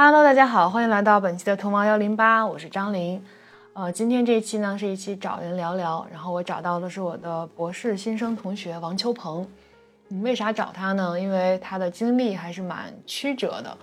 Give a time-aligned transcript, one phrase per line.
[0.00, 3.20] Hello，大家好，欢迎来到本期的同毛幺零八，我是张琳。
[3.72, 9.44] 呃，今天这一期呢是一期找人聊聊，然后我找到的是我的博士新生同学王秋鹏。
[10.06, 11.18] 你，为啥找他呢？
[11.18, 13.76] 因为他的经历还是蛮曲折的。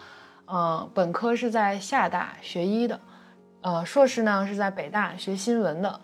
[0.46, 2.98] 呃，本科是在厦大学医的，
[3.60, 6.00] 呃，硕士呢是在北大学新闻的。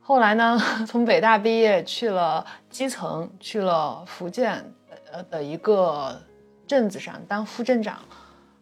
[0.00, 4.64] 后来呢， 从北大毕业去了基层，去了福建
[5.12, 6.20] 呃的一个
[6.66, 8.00] 镇子上当副镇长。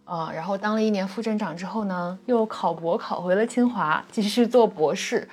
[0.05, 5.27] 啊，然后当了一年副镇长之后呢，又考博考回了清华，继续做博士。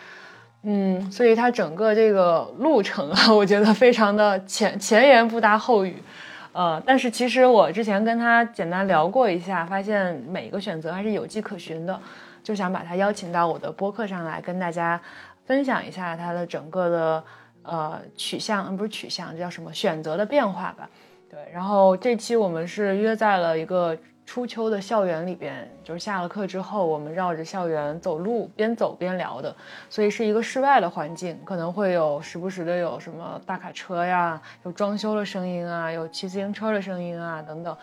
[0.64, 6.02] 嗯，所以他整个这个路程啊，我觉得非常的前前言不搭后语。
[6.54, 12.00] 呃，但是其实我之前跟他简单聊过一下，发现每一个选择还是有迹可循的，
[12.44, 15.02] 就想把他邀请到我的播客上来，跟大家
[15.46, 17.24] 分享一下他的整个的
[17.64, 19.74] 呃取向，不是取向，这叫什么？
[19.74, 20.88] 选择的变化吧。
[21.30, 23.98] 对，然后这期我们是约在了一个。
[24.32, 29.54] 初秋的校园里边，就是下了课之后，我们绕着校园走路，边走边聊的，
[29.90, 37.76] 所以是一个室外的环境，可能会有时不时的有什么大卡车呀，有装修的声音啊，有骑自行车的声音啊等等，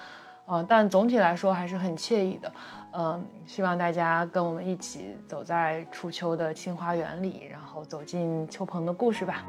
[0.46, 2.50] 呃，但总体来说还是很惬意的，
[2.92, 9.44] 嗯，希望大家跟我们一起走在初秋的清花园里，然后走进秋鹏的故事吧。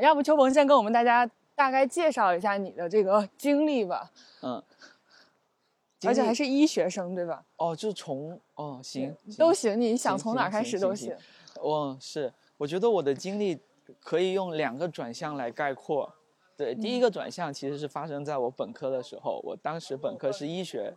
[0.00, 4.10] 要不秋鹏先跟我们大家大概介绍一下你的这个经历吧。
[4.42, 4.62] 嗯，
[6.06, 7.44] 而且还是医学生对吧？
[7.56, 11.14] 哦，就从哦行都行，你想从哪开始都行。
[11.60, 13.58] 哦，是，我觉得我的经历
[14.02, 16.10] 可以用两个转向来概括。
[16.56, 20.94] 对，第一个转向其实是发生在我本科的时候，我当时本科是医学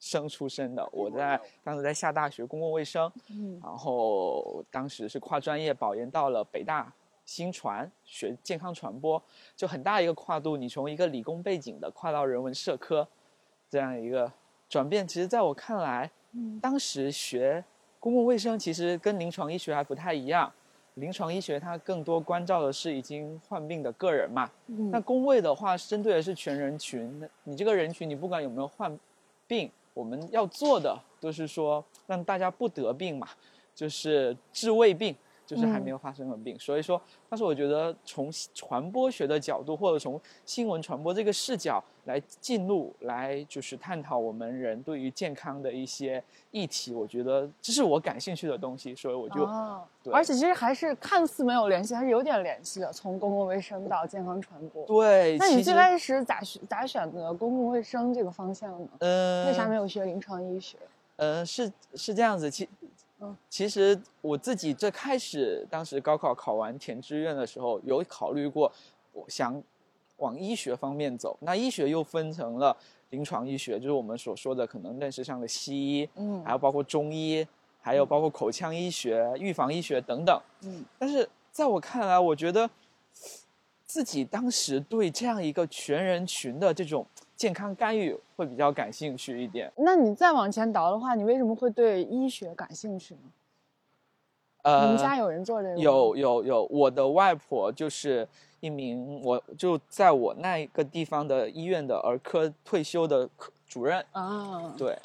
[0.00, 6.92] 生出身的，我在当时在厦大学公共卫生，嗯，然后当时是跨专业保研到了北大。
[7.24, 9.22] 新传学健康传播，
[9.56, 10.56] 就很大一个跨度。
[10.56, 13.06] 你从一个理工背景的跨到人文社科，
[13.68, 14.30] 这样一个
[14.68, 16.10] 转变，其实在我看来，
[16.60, 17.64] 当时学
[17.98, 20.52] 公共卫生其实跟临床医学还不太一样。
[20.94, 24.48] 临床医学它更多关照的是已经患病的个人嘛，
[24.92, 27.18] 那工卫的话针对的是全人群。
[27.18, 28.96] 那你这个人群，你不管有没有患
[29.48, 33.28] 病，我们要做的都是说让大家不得病嘛，
[33.74, 35.16] 就是治未病。
[35.46, 49.44] 就是还没有发生的病，所以说，但是我觉得从传播学的角度，或者从新闻传播这个视角来进入，来就是探讨我们人对于健康的一些议题，我觉得这是我感兴趣的东西，所以我就，
[50.10, 54.86] 而且其实还是看似没有联系，还是有点联系的，从公共卫生到健康传播。
[54.86, 58.88] 对，那你最开始咋选咋选择公共卫生这个方向呢？
[59.00, 60.78] 嗯，为啥没有学临床医学？
[61.16, 62.66] 呃，是是这样子，其。
[63.48, 68.70] 其实我自己最开始当时高考考完填志愿的时候，有考虑过，
[69.12, 69.62] 我想
[70.16, 71.36] 往医学方面走。
[71.40, 72.76] 那医学又分成了
[73.10, 77.46] 临床医学，就是我们所说的可能认识上的西医，嗯，还有包括中医，
[77.80, 80.84] 还有包括口腔医学、预防医学等等，嗯。
[80.98, 82.68] 但是在我看来，我觉得
[83.84, 87.06] 自己当时对这样一个全人群的这种。
[87.36, 89.72] 健康干预会比较感兴趣一点。
[89.76, 93.20] 那你再往前倒的话，你为什么会对医学感兴趣呢？
[94.62, 95.76] 呃，你们家有人做这个？
[95.76, 98.26] 有有有，我的外婆就是
[98.60, 104.74] 一名，我就在我那个地方的医院的儿科退休的科主任啊。
[104.78, 104.98] 对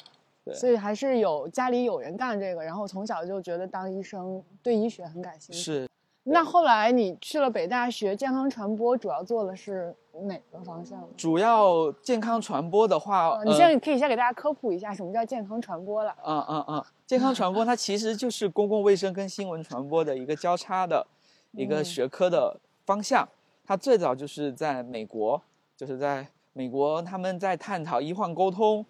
[0.44, 5.60] 对，所以还是有家里有人干这个，然后从小就觉得当医生对医学很感兴趣。
[5.60, 5.86] 是。
[6.22, 11.08] 那后来你去了北大学健康传播，主要做的是哪个方向？
[11.16, 16.14] 主要健康传播的话，你现在可以先给大家科普一下什么叫健康传播了。
[16.24, 21.06] 嗯嗯嗯，健康传播它其实就是公共卫生跟新闻传播的一个交叉的
[21.52, 23.28] 一个学科的方向。
[23.66, 25.40] 它最早就是在美国，
[25.76, 28.84] 就是在美国他们在探讨医患沟通，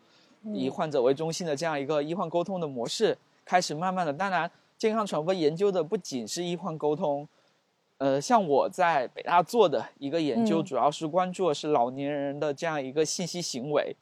[0.53, 4.51] 以患者为中心的这样一个医患沟通的模式，开始慢慢的，当然。
[4.79, 7.29] 健康传播研究的不仅是医患沟通，
[8.01, 13.95] 呃，像我在北大做的一个研究，主要是关注的是老年人的这样一个信息行为。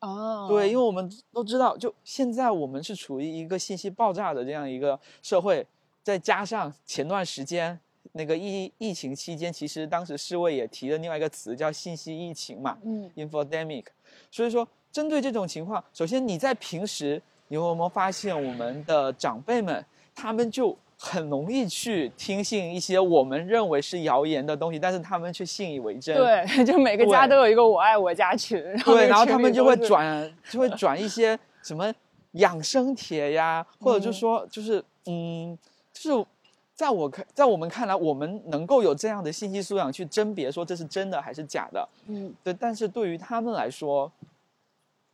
[0.00, 5.64] 哦，对，因为我们都知道，就现在我们是处于一个信息爆炸的这样一个社会，
[6.02, 7.78] 再加上前段时间
[8.14, 13.84] 那个疫疫情期间，其实当时世卫也提了另外一个词叫信息疫情嘛，嗯，infodemic。
[14.28, 19.86] 所以说，针对这种情况，首先你在平时，你有没有发现我们的长辈们？
[20.18, 26.16] 他们就很容易去听信一些我们认为是谣言的东西，但是他们却信以为真。
[26.16, 31.92] 对， 就每个家都有一个我爱我家群，对，然后他们就会转，就会转一些什么
[32.32, 35.56] 养生帖呀，或者就说就是嗯，
[35.92, 36.26] 就是
[36.74, 44.10] 在我看，在我们看来，我们能够有这样的信息素养去甄别说这是真的还是假的，嗯，对，但是对于他们来说。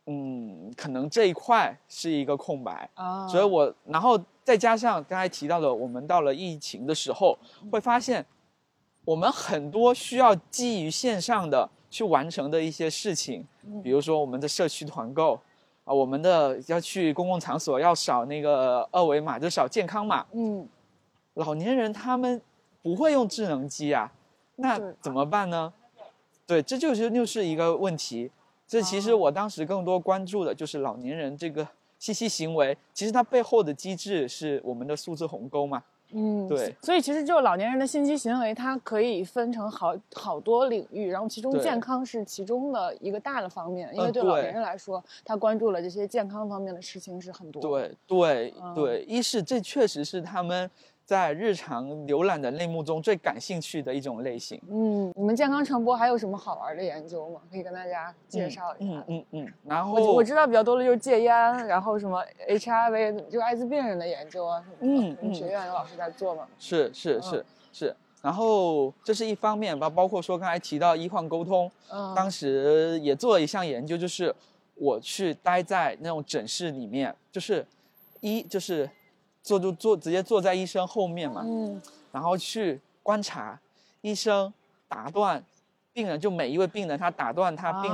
[0.07, 7.39] 嗯，可能这一块是一个空白啊，所以我然后再加上刚才提到的，我们到了疫情的时候，
[7.71, 8.27] 会发现
[9.05, 13.47] 我们很多需要基于线上的去完成的一些事情，
[13.85, 15.39] 比如说我们的社区团购
[15.85, 20.27] 啊，我们的要去公共场所要扫那个二维码，就扫健康码。
[20.33, 20.67] 嗯，
[21.35, 22.43] 老年人他们
[22.83, 24.13] 不会用智能机啊，
[24.57, 25.73] 那怎么办呢？
[26.45, 28.29] 对，这就是又是一个问题。
[28.73, 35.83] 这其实我当时更多关注的就是老年人这个信息行为，其实它背后的机制是我们的数字鸿沟嘛。
[36.15, 36.75] 嗯，对。
[36.81, 47.61] 所以其实就老年人的信息行为，它可以分成好好多领域，然后其中健康是其中的一个大的方面，因为对老年人来说，他关注了这些健康方面的事情是很多。
[47.61, 50.71] 对对对，一是这确实是他们。
[51.05, 54.61] 在日常浏览的类目中最感兴趣的一种类型。
[54.71, 57.41] 嗯，你们健康传播还有什么好玩的研究吗？
[57.51, 58.95] 可以跟大家介绍一下。
[58.95, 59.53] 嗯嗯嗯。
[59.65, 61.35] 然后我我知道比较多的就是戒烟，
[61.67, 65.09] 然后什么 HIV 就艾滋病人的研究啊什么的。
[65.09, 65.35] 嗯嗯。
[65.35, 66.47] 学院有老师在做吗？
[66.59, 67.97] 是是是是。
[68.23, 74.35] 然后这是一方面吧，包括说刚才提到医患沟通，嗯，当时也做了一项研究，就是
[74.77, 77.67] 我去待在那种诊室里面，就是
[78.21, 78.89] 一就是。
[79.43, 83.59] 坐就坐，直接坐在医生后面嘛，嗯，然后去观察
[84.01, 84.53] 医生
[84.89, 85.43] 打断
[85.93, 87.91] 病人，就每一位病人他打断他病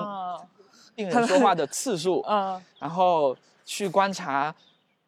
[0.95, 3.35] 病 人说话的次数， 嗯，然后
[3.65, 4.55] 去观察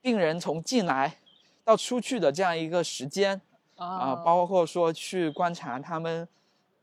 [0.00, 1.14] 病人从进来
[1.62, 3.38] 到出去的这样一个时间，
[3.76, 6.26] 啊，包括说去观察他们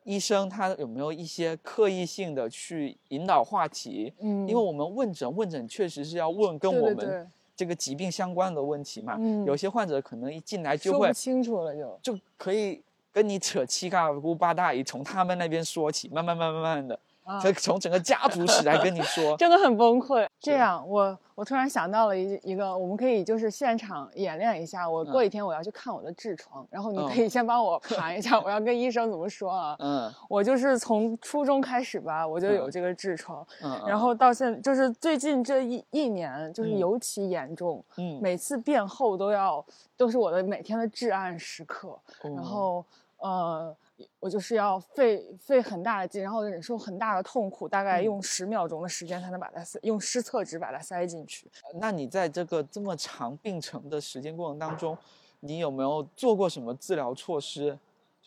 [0.04, 7.32] 医生他有没有一些刻意性的去引导话题，嗯，因为我们问诊问诊确实是要问跟我们。
[7.58, 12.80] 这个疾病相关的问题嘛，有些患者可能一进来就会清楚了，就就可以
[13.12, 16.98] 跟你扯七大姑八大姨，从他们那边说起，慢慢慢慢慢的。
[17.42, 20.26] 就从整个家族史来跟你说， 真的很崩溃。
[20.40, 24.90] 这样，我我突然想到了一一个，我们可以就是现场演练一下。
[24.90, 29.76] 我过几天我要去看我的痔疮，然后你可以先帮我盘一下，我要跟医生怎么说啊？
[29.80, 39.66] 嗯，我就是从初中开始吧，我就有这个痔疮，嗯，然后到现就是最近这一一年就是尤其严重，嗯，每次变厚都要
[39.98, 42.86] 都是我的每天的至暗时刻，然后
[43.18, 43.76] 呃。
[44.20, 51.50] 我就是要费费很大的劲，然后忍受很大的痛苦，大概用十秒钟的时间才能把它塞用湿厕纸把它塞进去。
[51.76, 54.98] 那你在这个这么长病程的时间过程当中，
[55.40, 57.78] 你有没有做过什么治疗措施？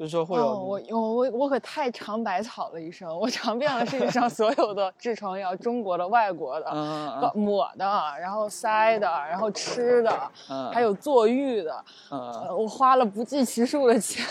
[0.00, 7.84] 就是说会有我我我我可太尝百草了，医生，我尝遍了世界上 所有的痔疮药，中国的、外国的，抹的，
[8.18, 10.10] 然后塞的，然后吃的，
[10.72, 11.84] 还有坐浴的，
[12.56, 14.24] 我花了不计其数的钱，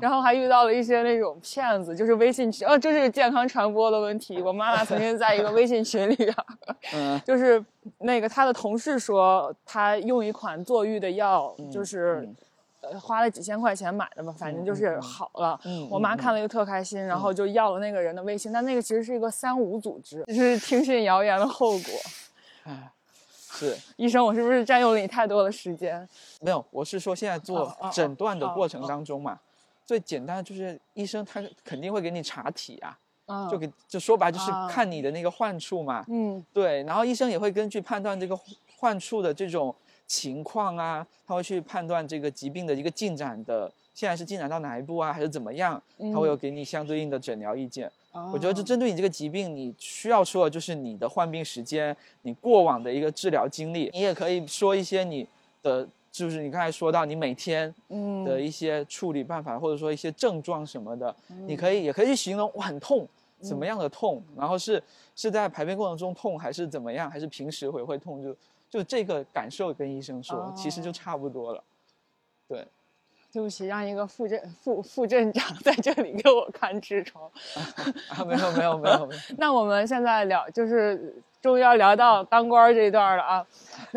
[0.00, 4.40] 然后还遇到了一些那种骗子，就是微信群，呃，这是健康传播的问题。
[4.40, 7.60] 我妈妈曾经在一个微信群里啊， 就是
[7.98, 12.28] 那个她的同事说，她用一款坐浴的药，就是。
[12.82, 15.58] 呃，花了几千块钱买的吧，反正就是好了。
[15.64, 21.94] 嗯，我妈看了又特开心，然后就要了那个人的微信，但那个其实是一个三无组织，就是听信谣言的后果。
[22.64, 22.90] 哎，
[23.52, 26.08] 是医生，我是不是占用了你太多的时间？
[26.40, 29.38] 没有，我是说现在做诊断的过程当中嘛，
[29.86, 36.04] 最简单的就是医生他肯定会给你查体啊，就给就说白就是看你的那个患处嘛。
[36.08, 38.36] 嗯，对，然后医生也会根据判断这个
[38.76, 39.72] 患处的这种。
[40.06, 45.82] 情况啊，他会去判断这个疾病的一个进展的，现在是进展到哪一步啊，还是怎么样？
[46.12, 47.90] 他会有给你相对应的诊疗意见。
[48.30, 53.88] 我觉得这针对你这个疾病，你需要说的就是你的患病时间，你过往的一个治疗经历。
[53.94, 55.26] 你也可以说一些你
[55.62, 57.74] 的，就是你刚才说到你每天
[58.26, 61.16] 的一些处理办法，或者说一些症状什么的，
[61.46, 63.08] 你可以也可以去形容我很痛，
[63.40, 64.82] 怎么样的痛，然后是
[65.16, 68.36] 是在排便过程中痛，还是怎么样，还是平时会会痛就。
[68.72, 71.62] 就这个感受跟医生说，其实就差不多了。
[72.48, 72.66] 对，
[73.30, 77.22] 对不起，让一个副镇副副镇长在这里给我看痔疮。
[78.08, 79.20] 啊，没有没有没有没有。
[79.36, 83.46] 那我们现在聊，就是终于要聊到当官这一段了啊。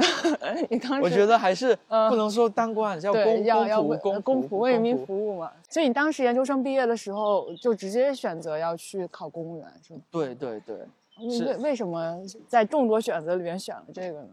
[0.69, 1.73] 你当时我觉得还是
[2.09, 5.49] 不能说当官，要公要要公公仆为人民服务嘛。
[5.69, 10.01] 所以你当时研究生毕业的时候，就直接选择要去考公务员，是吗？
[10.11, 10.75] 对对对。
[11.17, 14.27] 为为什么在众多选择里面选了这个呢？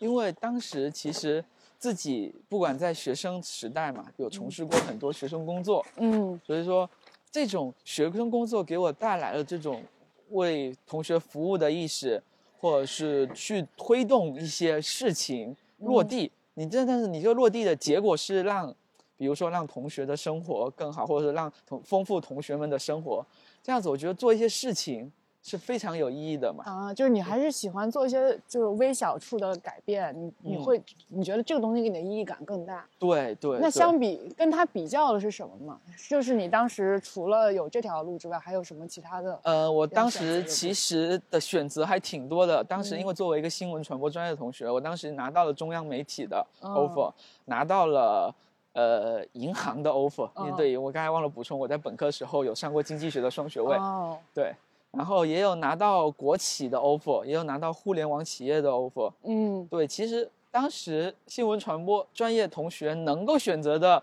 [0.00, 1.42] 因为当时其实
[1.78, 6.38] 自己不管在学生时代嘛，有从事过很多学生工作，嗯。
[6.44, 6.88] 所以说
[7.30, 9.82] 这种学生工作给我带来了这种
[10.30, 12.20] 为同学服务的意识，
[12.58, 16.32] 或者是去推动一些事情落地。
[16.54, 18.74] 你这但是你这个落地的结果是让，
[19.16, 23.24] 比如说让同学的生活更好，或者是让同丰富同学们的生活，
[23.62, 25.10] 这样子我觉得做一些事情
[25.42, 26.64] 是非常有意义的嘛。
[26.66, 32.86] 啊，就是你还是喜欢做一些就是微小处的改变，你你嗯会你觉得这个东西给你的意义感更大。
[32.98, 33.58] 对对。
[33.60, 35.80] 那相比跟他比较的是什么嘛？
[36.08, 39.38] 就是你当时除了有这条路之外，还有什么其他的？
[39.44, 42.62] 呃，我当时其实的选择还挺多的。
[42.62, 47.12] 当时因嗯为作为一个新闻传播专业的同学，我当时拿到了中央媒体的哦 offer，、
[47.46, 48.34] 拿到了
[48.74, 50.28] 呃银行的 offer。
[50.34, 54.54] 哦对我刚才忘了补充，我在本科时候有上过经济学的双学位，哦，对，
[54.92, 59.12] 然后也有拿到国企的 offer，也有拿到互联网企业的 offer。
[59.24, 64.02] 嗯对，其实当时新闻传播专业同学能够选择的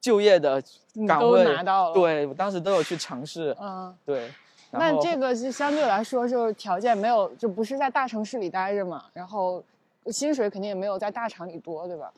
[0.00, 0.62] 就业的
[1.06, 3.56] 岗位，拿到了对我当时都有去尝试。
[3.60, 3.94] 嗯。
[4.04, 4.30] 对，
[4.70, 9.62] 那这个是相对来说就是条件没有，就不是在大城市里待着嘛，然后
[10.06, 12.12] 薪水肯定也没有在大厂里多，对吧？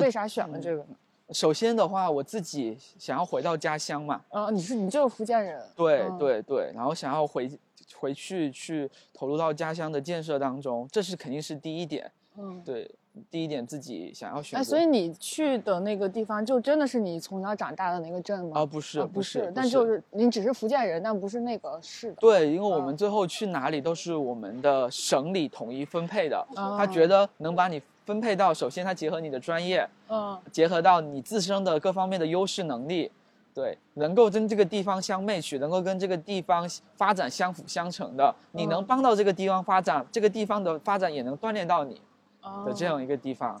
[0.00, 0.94] 为啥选了这个呢？
[1.30, 7.50] 首先的话，我自己想要回到家乡嘛，啊、你是你就是福建人，对、嗯，对对，然后想要回
[7.94, 12.10] 回去去投入到家乡的建设当中，这是肯定是第一点。
[12.36, 12.62] 嗯。
[12.64, 12.90] 对，
[13.30, 14.60] 第一点自己想要选择。
[14.60, 18.60] 哎，所以你去的那个地方，就真的是你从小长大的那个镇吗？
[18.60, 22.16] 啊不是啊不不是但就是你只是福建人，但不是那个市的。
[22.20, 30.38] 对，因为我嗯们最后去哪里都是我们的省里统一分配的，他哦觉得能把你分配到，首先它结合你的专业，嗯。
[30.50, 33.10] 结合到你自身的各方面的优势能力，
[33.54, 42.00] 对，能够跟这个地方相 match，能够跟这个地方发展相辅相成的，你能嗯帮到这个地方发展，这个地方的发展也能锻炼到你
[42.42, 42.64] 哦。
[42.66, 43.60] 的这样一个地方，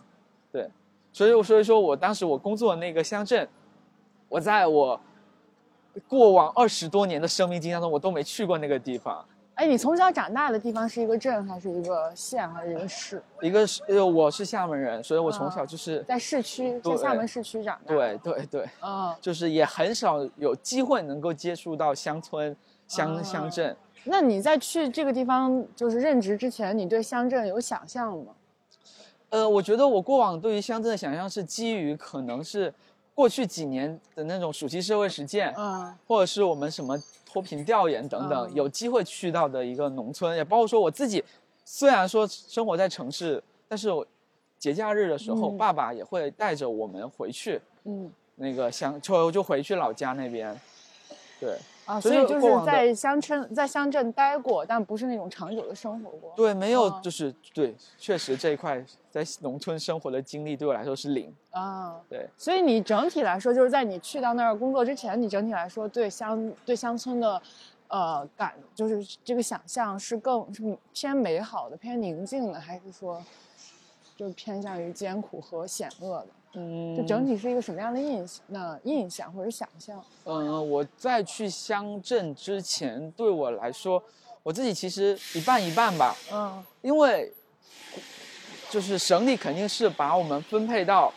[0.50, 0.68] 对，
[1.12, 3.48] 所以所以说我当时我工作的那个乡镇，
[4.28, 5.00] 我在我
[6.08, 9.24] 过往二十多年的生命经验当中，我都没去过那个地方。
[9.62, 13.22] 哎，你从小长大的地方是一个镇，还是一个县，还是一个市？
[13.40, 17.94] 一个是，呃，我是厦门人，所以我从啊小就是，在市区，在厦门市区长大。
[17.94, 22.56] 对，对对，嗯， 就是也很少有机会能够接触到乡村、
[22.88, 23.76] 乡、啊乡镇。
[24.02, 28.32] 那你在去这个地方就是任职之前，你对乡镇有想象吗？
[29.28, 32.74] 呃，我觉得我过往对于乡镇的想象是基于可能是
[33.14, 36.98] 过去几年的那种暑期社会实践，嗯或者是我们什么
[37.32, 38.54] 脱贫调研等等，嗯。
[38.54, 41.24] 有机会去到的一个农村，也包括说我自己，
[41.64, 44.06] 虽然说生活在城市，但是我
[44.58, 45.56] 节假日的时候，嗯。
[45.56, 48.12] 爸爸也会带着我们回去嗯。
[48.34, 50.58] 那个乡，就就回去老家那边，
[51.40, 51.56] 对
[51.92, 56.32] 啊，所所以就是在乡村在乡镇待过，但不是那种长久的生活过。
[56.34, 62.26] 对，没有哦就是对，确实这一块在农村生活的经历对我来说是零，啊，对。
[62.38, 67.42] 所以你整体来说，就是在你去到那儿工作之前，你整体来说对乡对乡村的，
[67.88, 73.22] 呃，感就是这个想象是更是偏美好的、偏宁静的，还是说，
[74.16, 76.26] 就是偏向于艰苦和险恶的？
[76.54, 78.42] 嗯就整体是一个什么样的印象？
[78.48, 80.02] 那印象或者想象？
[80.24, 84.02] 嗯，我在去乡镇之前，对我来说，
[84.42, 87.32] 我自己其实一半一半吧，嗯因为
[88.70, 91.12] 就是省里肯定是把我们分配到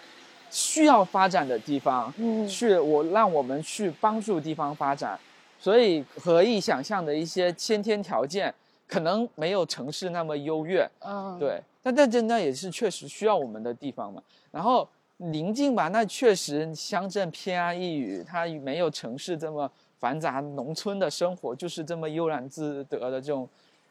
[0.49, 5.19] 需要发展的地方，嗯去我让我们去帮助地方发展，
[5.59, 8.53] 所以可以想象的一些先天条件
[8.87, 14.21] 可能没有城市那么优越，嗯，对，但但这那也是确实需要我们的地方嘛。
[14.51, 14.87] 然后
[15.17, 23.47] 宁静吧，那确实乡镇偏安一隅，它没有城市这么繁杂，农村的生活就是这么悠然自得的这种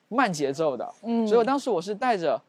[0.09, 0.95] 慢节奏的。
[1.03, 2.41] 嗯，所以我当时我是带着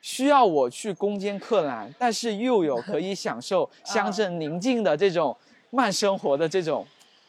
[0.00, 5.36] 需要我去攻坚克难，但是又有可以享受 乡镇宁静的这种
[5.70, 6.84] 慢生活的这种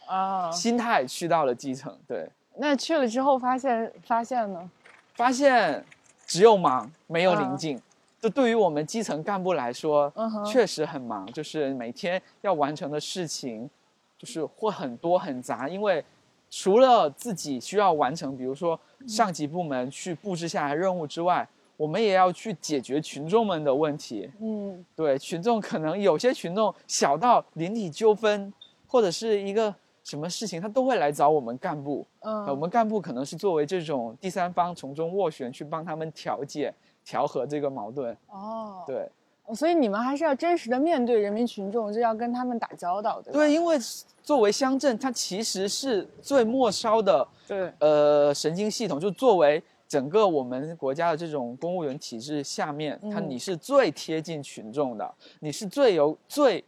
[0.08, 1.96] 啊，心态去到了基层。
[2.08, 4.70] 对，那去了之后发现发现呢？
[5.14, 5.84] 发现
[6.26, 7.80] 只有忙没有啊宁静。
[8.28, 10.12] 这对于我们基层干部来说，
[10.46, 13.70] 确实很忙，就是每天要完成的事情，
[14.18, 15.70] 就是会很多很杂。
[15.70, 16.04] 因为
[16.50, 24.30] 除了自己需要完成，比如说上级部门去布置下来任务之外，我们也要去解决群众们的问题。
[24.42, 28.52] 嗯对，群众可能有些群众小到邻里纠纷，
[28.88, 32.06] 或者是一个什么事情，他都会来找我们干部。
[32.20, 36.74] 嗯，呃我们干部可能是作为这种第三方从中斡旋，去帮他们调解、
[37.08, 38.16] 调和这个矛盾。
[38.30, 39.10] 哦，对
[39.56, 43.40] 所以你们还是要真实的面对人民群众，就要跟他们打交道，对吧？
[43.40, 43.78] 对，因为
[44.22, 55.10] 作为乡镇，它其实是最末梢的对，呃神经系统，就作为整个我们国家的这种公务员体制下面，他嗯你是最贴近群众的，
[55.40, 56.62] 你是最有最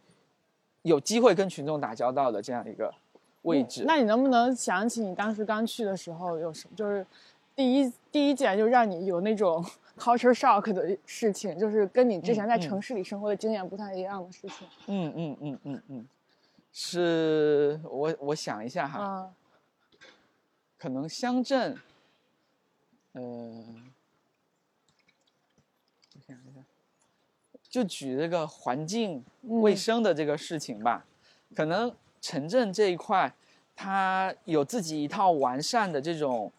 [0.80, 2.90] 有机会跟群众打交道的这样一个
[3.42, 3.82] 位置。
[3.82, 6.74] 嗯那你能不能想起你当时刚去的时候有什么？
[6.74, 7.06] 就是
[7.54, 9.62] 第一第一件就让你有那种
[10.00, 12.60] culture shock 的事情，就是跟你之前在嗯。
[12.60, 14.66] 嗯城市里生活的经验不太一样的事情。
[14.86, 16.08] 嗯嗯嗯嗯嗯，
[16.72, 19.34] 是我我想一下哈，啊，
[20.78, 21.76] 可能乡镇，
[23.12, 23.22] 呃，
[26.14, 26.60] 我想一下，
[27.68, 29.74] 就举这个环境卫。
[29.74, 31.04] 嗯生的这个事情吧，
[31.54, 33.32] 可能城镇这一块，
[33.74, 36.52] 它有自己一套完善的这种，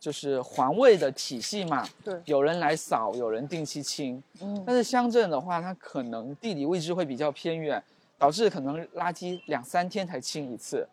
[0.00, 4.20] 就是环卫的体系嘛，对，有人来扫，有人定期清。
[4.40, 7.80] 嗯但是乡镇的话，它可能地理位置会比较偏远，
[8.16, 10.88] 导致可能垃圾两三天才清一次。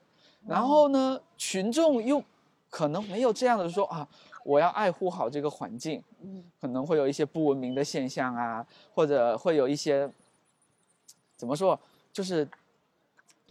[0.46, 2.22] 然后呢，群众又
[2.70, 4.06] 可能没有这样的说啊，
[4.44, 10.10] 我要爱护好这个环境，嗯可能会有一些不文明的现象啊，或者会有一些
[11.38, 11.80] 怎么说，
[12.12, 12.46] 就是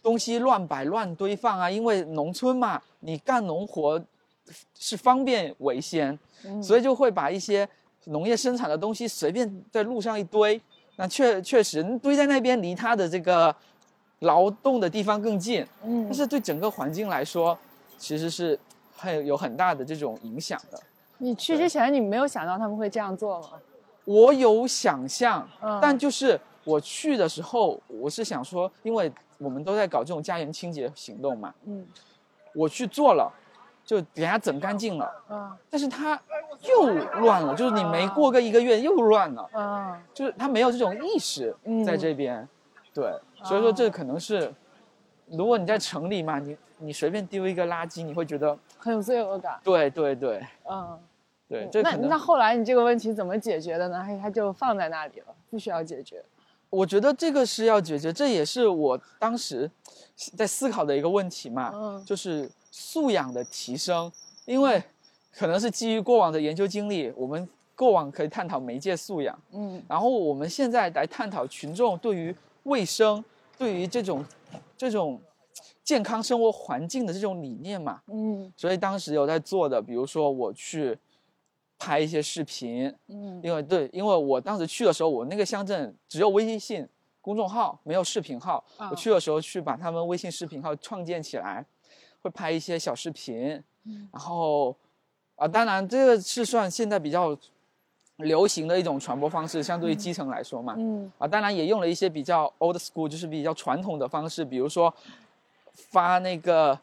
[0.03, 1.71] 东西乱摆乱堆放啊。
[1.71, 3.99] 因为农村嘛，你干农活
[4.75, 7.69] 是方便为先，嗯，所以就会把一些
[8.05, 10.61] 农业生产的东西随便在路上一堆，
[10.97, 13.55] 那确确实堆在那边，离它的这个
[14.21, 16.05] 劳动的地方更近，嗯。
[16.05, 17.59] 但是对整个环境来说，
[17.99, 18.59] 其实是
[18.97, 20.81] 很有很大的这种影响的。
[21.19, 23.51] 你去之前你没有想到他们会这样做吗？
[24.05, 25.79] 我有想象，嗯。
[25.83, 31.85] 但就是我去的时候，我是想说，因为我们都在搞这种家园清洁行动嘛，嗯。
[32.55, 33.31] 我去做了，
[33.87, 36.21] 就给它整干净了，啊但是它
[36.69, 39.49] 又乱了，就是你没过个一个月又乱了。
[39.53, 42.47] 啊就是他没有这种意识嗯在这边，
[42.93, 43.13] 对，
[43.45, 44.53] 所以说这可能是，
[45.27, 49.61] 如果你在城里嘛，你你随便丢一个垃圾，你会觉得，很有罪恶感。
[49.63, 50.99] 对对对嗯，
[51.49, 54.03] 对，这那那后来你这个问题怎么解决的呢？
[54.03, 56.25] 还是它就放在那里了，不需要解决？
[56.69, 59.71] 我觉得这个是要解决，这也是我当时
[60.37, 64.13] 在思考的一个问题嘛，嗯就是素养的提升，
[64.45, 64.83] 因为
[65.33, 69.39] 可能是基于过往的研究经历，我们过往可以探讨媒介素养。
[69.53, 73.25] 嗯然后我们现在来探讨群众对于卫生、
[73.57, 74.23] 对于这种
[74.77, 75.19] 这种
[75.83, 78.03] 健康生活环境的这种理念嘛。
[78.09, 80.99] 嗯所以当时有在做的，比如说我去
[81.79, 86.87] 拍一些视频，嗯因为对，因为我当时去的时候，我那个乡镇只有微信
[87.23, 88.63] 公众号，没有视频号。
[88.77, 91.65] 啊我去的时候去把他们微信视频号创建起来，
[92.27, 94.09] 会拍一些小视频，嗯。
[94.13, 94.77] 然后
[95.37, 97.37] 啊，当然这个是算现在比较
[98.17, 100.75] 流行的一种传播方式，相对于基层来说嘛。
[100.77, 101.11] 嗯。
[101.19, 104.93] 啊，当然也用了一些比较 old school，就是比较传统的方式，比如说
[105.75, 106.79] 发那个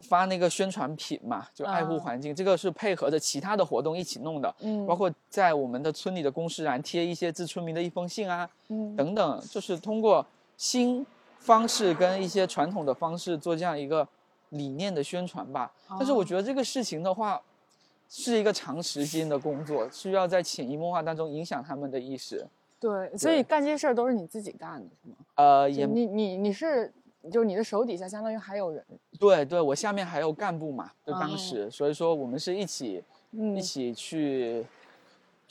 [0.00, 2.00] 发那个宣传品嘛，就爱护啊。
[2.00, 8.96] 环境，这个是配合着其他的活动一起弄的，嗯，包括在我们的村里的公示栏贴一些致村民的一封信啊，嗯。
[8.96, 10.24] 等等，就是通过
[10.56, 11.04] 新
[11.38, 14.06] 方式跟一些传统的方式做这样一个
[14.52, 15.70] 理念的宣传吧。
[15.90, 17.38] 但是我哦觉得这个事情的话，
[18.08, 22.46] 是一个长时间的工作，需要在潜移默化当中影响他们的意识。
[22.80, 25.16] 对，所以干这些事儿都是你自己干的，是吗？
[25.36, 26.92] 呃，也你你你是，
[27.30, 28.84] 就是你的手底下相当于还有人，
[29.20, 34.66] 对对，我下面还有干部嘛，就当哦时，所以说我们是一起、嗯一起去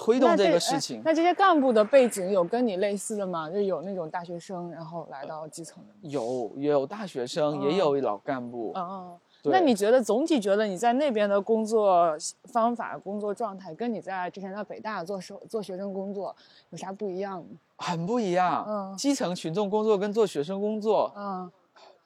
[0.04, 1.00] 推动这个事情。
[1.06, 3.50] 那这些干部的背景有跟你类似的吗？
[3.50, 6.00] 就有那种大学生，然后来到基层的吗。
[6.02, 8.72] 有有大学生，也哦有老干部。
[8.76, 9.18] 嗯嗯。
[9.44, 16.36] 对那你觉得总体觉得你在那边的工作方法、工作状态，跟你在之前在北大做生做学生工作
[16.70, 17.46] 有啥不一样吗？
[17.78, 21.52] 很不一样，嗯基层群众工作跟做学生工作，嗯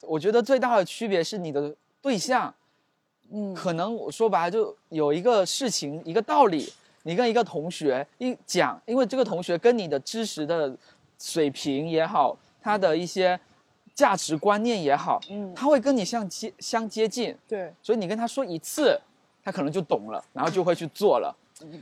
[0.03, 2.53] 我觉得最大的区别是你的对象，
[3.31, 6.71] 嗯可能我说白了就有一个事情一个道理，
[7.07, 10.75] 你跟一个同学一讲，因为这个同学跟你的知识的
[11.19, 13.39] 水平也好，他的一些
[13.93, 18.99] 价值观念也好，嗯，他会跟你相接相接近，对，所以你跟他说一次，
[19.43, 21.33] 他可能就懂了，然后就会去做了。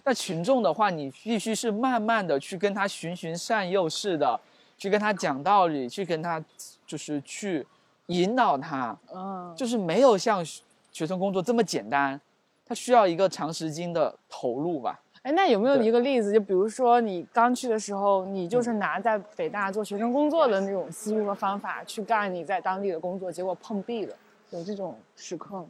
[0.03, 4.38] 那群众的话，你必须是慢慢的去跟他循循善诱式的，
[4.77, 6.43] 去跟他讲道理，去跟他
[6.86, 7.65] 就是去
[8.07, 9.55] 引导他，嗯。
[9.55, 12.19] 就是没有像学学生工作这么简单，
[12.65, 14.99] 他需要一个长时间的投入吧。
[15.23, 16.33] 哎，那有没有一个例子？
[16.33, 24.13] 就比如说你刚去的时候，你就是拿在北大做学生工作的那种思路和方法去干你在当地的工作，结果碰壁了，
[24.51, 25.69] 有这种时刻吗？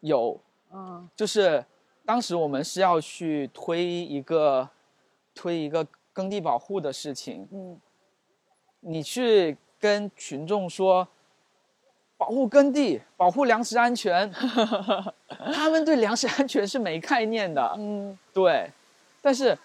[0.00, 0.38] 有，
[0.72, 1.08] 嗯。
[1.16, 1.64] 就是
[2.04, 4.68] 当时我们是要去推一个
[5.34, 7.80] 推一个耕地保护的事情，嗯。
[8.80, 11.08] 你去跟群众说，
[12.18, 14.30] 保护耕地，保护粮食安全，
[15.52, 17.74] 他们对粮食安全是没概念的。
[17.76, 18.16] 嗯。
[18.32, 18.70] 对，
[19.20, 19.56] 但是，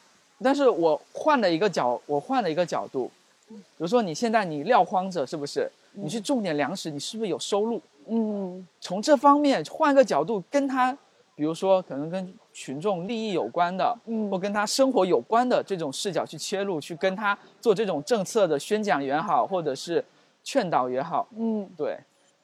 [0.41, 3.11] 但是我换了一个角，我换了一个角度，
[3.47, 5.69] 比如说你现在你撂荒着，是不是？
[5.93, 7.81] 你去种点粮食，你是不是有收入？
[8.07, 8.65] 嗯。
[8.79, 10.97] 从这方面换个角度，跟他，
[11.35, 14.29] 比如说可能跟群众利益有关的，嗯。
[14.29, 20.03] 或跟他生活有关的这种视角去切入，去跟他做这种政策的宣讲也好，或者是
[20.43, 21.69] 劝导也好，嗯。
[21.77, 21.97] 对，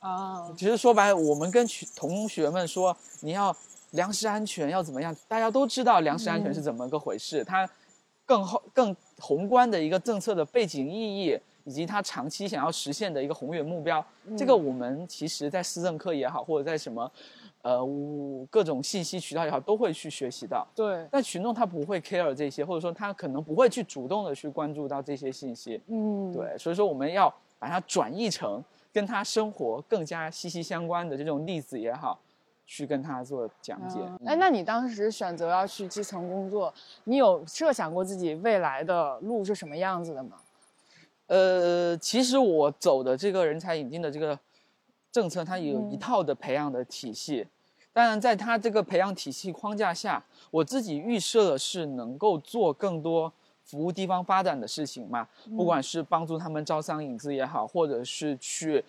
[0.07, 3.55] 啊，其实说白了，我们跟群同学们说你要
[3.91, 7.69] 粮食安全要怎么样，大家都知道粮食安全是怎么个回事，它
[8.25, 14.05] 更后更宏观的一个政策的背景意义，以及它长期想要实现的一个宏远目标，
[14.37, 17.11] 这个我们其实在思政课也好，或者在什么。
[17.63, 17.85] 呃，
[18.49, 20.65] 各种信息渠道也好，都会去学习到。
[20.73, 25.81] 对，但群众他不会 care 这些，或者说他可能不会去主动的去关注到这些信息。
[25.87, 32.19] 嗯对，所以说我们要把它转译成跟他生活更加息息相关的这种例子也好，
[32.65, 33.99] 去跟他做讲解。
[34.01, 36.73] 嗯哎，那你当时选择要去基层工作，
[37.03, 40.37] 你有设想过自己未来的路是什么样子的吗？
[41.27, 44.39] 呃，其实我走的这个人才引进的这个
[45.11, 47.45] 政策，它有一嗯套的培养的体系。
[47.91, 53.33] 当然，在它这个培养体系框架下，我自己预设的是能够做更多
[53.67, 58.83] 服务地方发展的事情嘛，不管是帮助他们招商引资也好，或者是去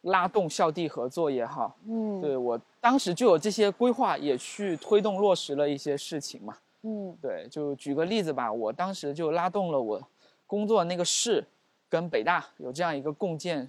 [0.00, 6.56] 拉动校地合作也好，嗯，对我当时就有这些规划，也去推动落实了一些事情嘛。
[6.82, 7.16] 嗯。
[7.20, 10.00] 对，就举个例子吧，我当时就拉动了我
[10.46, 11.44] 工作的那个市，
[11.88, 13.68] 跟北大有这样一个共建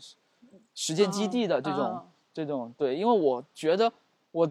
[0.73, 2.05] 实践基地的这种、啊。
[2.33, 3.91] 这种对，因为我觉得
[4.29, 4.47] 我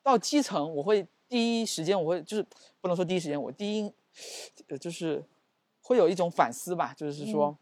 [0.00, 2.46] 到基层，我会第一时间我会就是
[2.80, 3.92] 不能说第一时间，我第一
[4.68, 5.22] 呃就是
[5.82, 7.56] 会有一种反思吧，就是说、嗯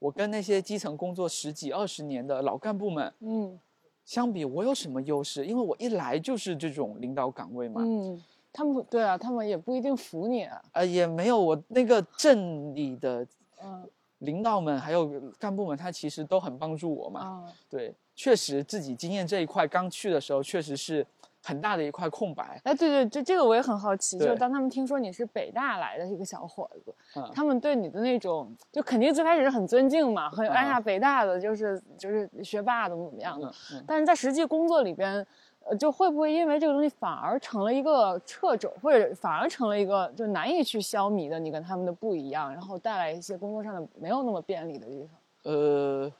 [0.00, 3.58] 我跟那些基层工作十几二十年的老干部们嗯
[4.04, 5.46] 相比，我有什么优势？
[5.46, 10.60] 因为我一来就是这种领导岗位嘛，嗯，他们对啊，他们也不一定服你啊。
[10.72, 13.26] 呃，也没有我那个镇里的
[13.62, 17.20] 嗯领导们还有干部们，他其实都很帮助我嘛。
[17.20, 21.06] 啊对，确实自己经验这一块刚去的时候，确实是
[21.44, 22.58] 很大的一块空白。
[22.64, 35.24] 哎，对对，这这个我也很好奇，就是当他们听说你是北大来的一个小伙子，嗯他们对你的那种，就肯定最开始是很尊敬嘛，很哎呀，北大的就是就是学霸怎么怎么样的，嗯嗯，但是在实际工作里边，
[35.66, 45.52] 呃，就会不会因为这个东西反而成了一个掣肘，或者反而成了一个就难以去消弭的你跟他们的不一样，然后带来一些工作上的没有那么便利的地方。
[45.52, 46.10] 呃，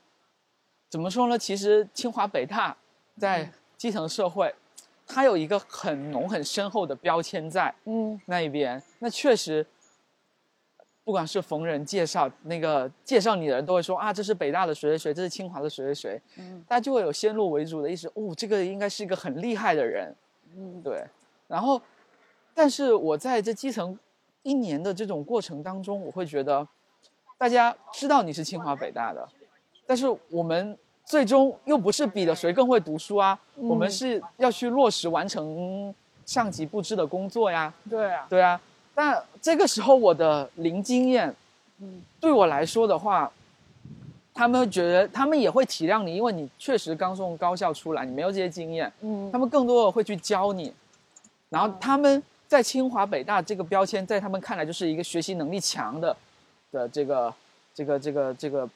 [0.90, 1.38] 怎么说呢？
[1.38, 2.76] 其实清华北大
[3.18, 4.54] 在基层社会，
[5.06, 8.20] 它有一个很浓很深厚的标签在嗯。
[8.26, 8.82] 那一边。
[8.98, 9.66] 那确实，
[11.04, 16.64] 不管是逢人介绍那个介绍你的人都会说啊，这是北大的谁谁谁，这是清华的谁谁谁，嗯。
[16.66, 20.14] 大家就会有先入为主的意识，哦，这个应该是一个很厉害的人，
[20.56, 20.80] 嗯。
[20.82, 21.04] 对。
[21.46, 21.80] 然后，
[22.54, 23.98] 但是我在这基层
[24.42, 26.66] 一年的这种过程当中，我会觉得，
[27.36, 29.28] 大家知道你是清华北大的，
[29.86, 38.60] 但是我们最终又不是比的谁更会读书啊，我们嗯是要去落实完成上级布置的工作呀，对啊，对啊。
[38.94, 41.34] 但这个时候我的零经验，
[41.80, 42.02] 嗯。
[42.20, 43.30] 对我来说的话，
[44.32, 49.30] 他们会觉得他们也会体谅你，因为你确实刚从高校出来，你没有这些经验，嗯。
[49.30, 50.72] 他们更多的会去教你，
[51.50, 51.76] 然后嗯。
[51.78, 56.16] 他们在清华北大这个标签，在他们看来就是一个学习能力强的
[56.72, 57.34] 的这个
[57.74, 58.68] 这个这个这个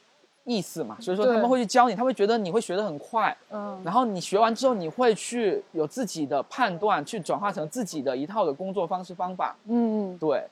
[0.48, 3.78] 意思嘛，所以说他们会去教你，他会觉得你会学得很快，嗯。
[3.84, 9.54] 然后你学完之后，你会去有自己的判断，去转化成自己的一套的工作方式方法。
[9.66, 10.48] 嗯对，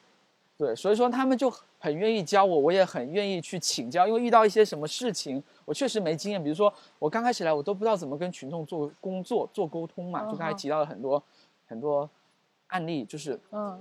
[0.59, 6.43] 对，所以说他们就很愿意教我，我也很愿意去请教，因为遇到一些什么事情，我确实没经验。
[6.43, 11.23] 比如说我刚开始来，我都不知道怎么跟群众做工作、做沟通嘛，就刚才提到了很多
[11.67, 12.09] 很多
[12.69, 13.81] 案例，就是嗯，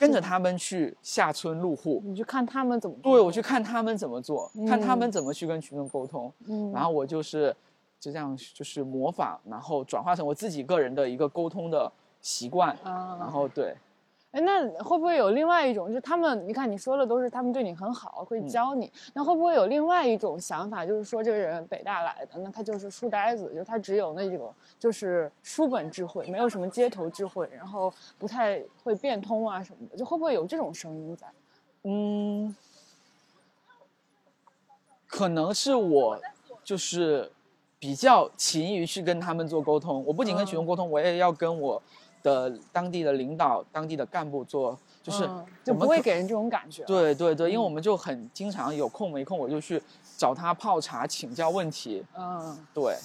[0.00, 2.00] 跟着他们去下村入户。
[2.06, 6.32] 你去看他们怎么对，我去看他们怎么做，看他嗯们怎么去跟群众沟通。
[6.46, 7.54] 嗯，然后我就是
[8.00, 13.76] 就这样就是模仿，然后转化成我自己个人的一个沟通的习惯，啊，然后对，
[14.32, 31.26] 哎，那会不会有另外一种，就是他们，你看你说的都是他们对你很好，嗯会教你，那会不会有另外一种想法，就是说这个人北大来的，那他就是书呆子，就他只有那种就是书本智慧，没有什么街头智慧，然后不太会变通啊什么的，就会不会有这种声音在？
[31.82, 32.54] 嗯，
[35.08, 36.20] 可能是我
[36.62, 37.32] 就是
[37.80, 40.04] 比较勤于去跟他们做沟通。
[40.06, 41.82] 我不仅跟群众沟通，我也要跟我
[42.22, 49.82] 的当地的领导、当地的干部做，就是嗯就不会给人这种感觉。，对对对，因为嗯我们就很经常有空没空我就去
[50.16, 52.04] 找他泡茶请教问题。
[52.16, 52.96] 嗯对，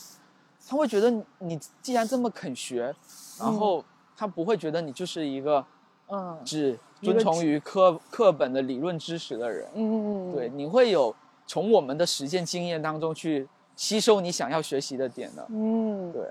[0.68, 2.94] 他会觉得你你既然这么肯学，
[3.40, 3.84] 然后
[4.18, 5.66] 他不会觉得你就是一个
[6.08, 10.32] 嗯只遵从于课课本的理论知识的人嗯。
[10.32, 11.16] 嗯，对，你会有
[11.48, 15.46] 从我们的实践经验当中去吸收你想要学习的点的。
[15.50, 16.24] 嗯，对，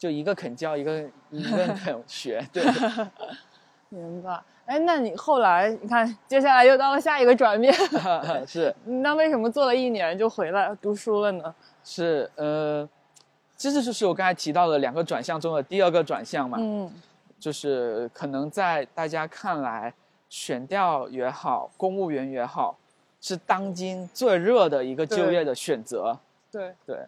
[0.00, 2.42] 就一个肯教，一个 一个肯学。
[2.50, 2.64] 对，
[3.90, 4.40] 明白。
[4.64, 7.70] 哎，那你后来你看，接下来又到了下一个转变，
[8.48, 11.54] 是那为什么做了一年就回来读书了呢？
[11.84, 12.88] 是呃，
[13.56, 16.56] 这就是我刚才提到的两个转向中的第二个转向嘛。
[16.58, 16.90] 嗯
[17.38, 19.92] 就是可能在大家看来，
[20.28, 22.76] 选调也好，公务员也好，
[23.18, 26.18] 是当今最热的一个就业的选择。
[26.52, 26.98] 对，对，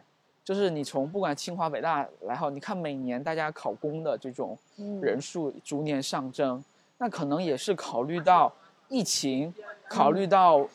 [0.44, 6.62] 就是你从不管清华北大来好，你看每年大家考公的这种嗯人数逐年上升，
[6.98, 8.52] 那可能也是考虑到
[8.88, 9.54] 疫情，
[9.88, 10.68] 考虑到，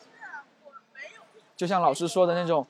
[1.54, 2.66] 就像老师说的那种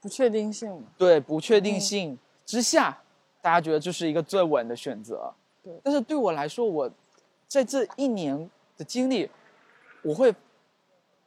[0.00, 0.84] 不确定性。
[0.96, 2.98] 对不确定性之下，
[3.42, 5.32] 大家觉得这是一个最稳的选择。
[5.62, 6.90] 对但是对我来说，我
[7.46, 9.28] 在这一年的经历，
[10.02, 10.34] 我会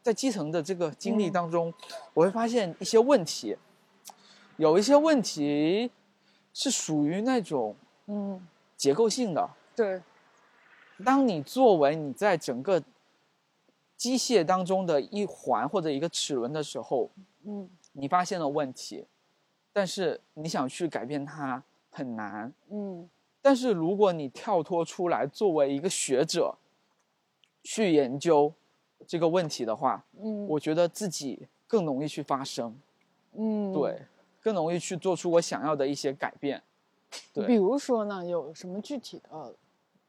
[0.01, 1.71] 在基层的这个经历嗯当中，
[2.13, 3.55] 我会发现一些问题，
[4.59, 5.89] 有一些问题
[6.53, 7.73] 是属于那种
[8.07, 8.45] 嗯，
[8.75, 9.49] 结构性的。
[9.73, 10.01] 对，
[11.05, 12.83] 当你作为你在整个
[13.95, 17.09] 机械当中的一环或者一个齿轮的时候，
[17.45, 17.69] 嗯。
[17.93, 19.03] 你发现了问题，
[19.73, 22.53] 但是你想去改变它很难。
[22.69, 23.09] 嗯。
[23.41, 26.55] 但是如果你跳脱出来，作为一个学者
[27.63, 28.53] 去研究
[29.07, 32.77] 这个问题的话，嗯，我觉得自己更容易去发声，
[33.33, 34.01] 嗯，对，
[34.49, 36.59] 更容易去做出我想要的一些改变。
[37.31, 39.53] 对比如说呢，有什么具体的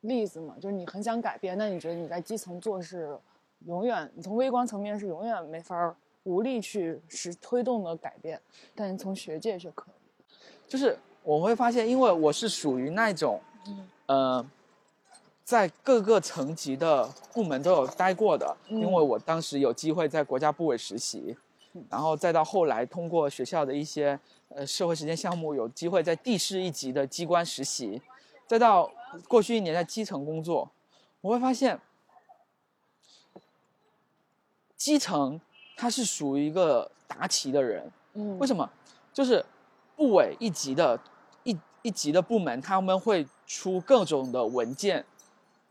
[0.01, 0.55] 例子吗？
[0.59, 3.15] 就是你很想改变，那你觉得你在基层做事
[3.67, 8.41] 永远，你从微观层面是永远没法儿无力去实推动的改变，
[8.75, 10.25] 但是从学界却可以。
[10.67, 14.47] 就是我会发现，因为我是属于那种，嗯呃，
[15.45, 21.37] 在各个层级的部门都有待过的，因为嗯我当时有机会在国家部委实习，嗯
[21.89, 28.03] 然后再到后来通过学校的一些呃社会实践项目，有机会在地市一级的机关实习，
[28.47, 28.91] 再到
[29.29, 30.69] 过去一年在基层工作，
[31.21, 31.81] 我会发现，
[34.77, 35.41] 基层
[35.77, 38.69] 它是属于一个答题的人，嗯，为什么？
[39.13, 39.45] 就是
[39.97, 40.99] 部委一级的
[41.45, 45.05] 一一级的部门，他们会出各种的文件，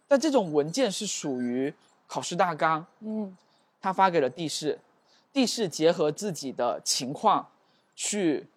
[0.07, 1.73] 但这种文件是属于
[2.07, 3.35] 考试大纲，嗯。
[3.81, 4.77] 他发给了地市，
[5.31, 7.47] 地市结合自己的情况
[7.95, 8.47] 去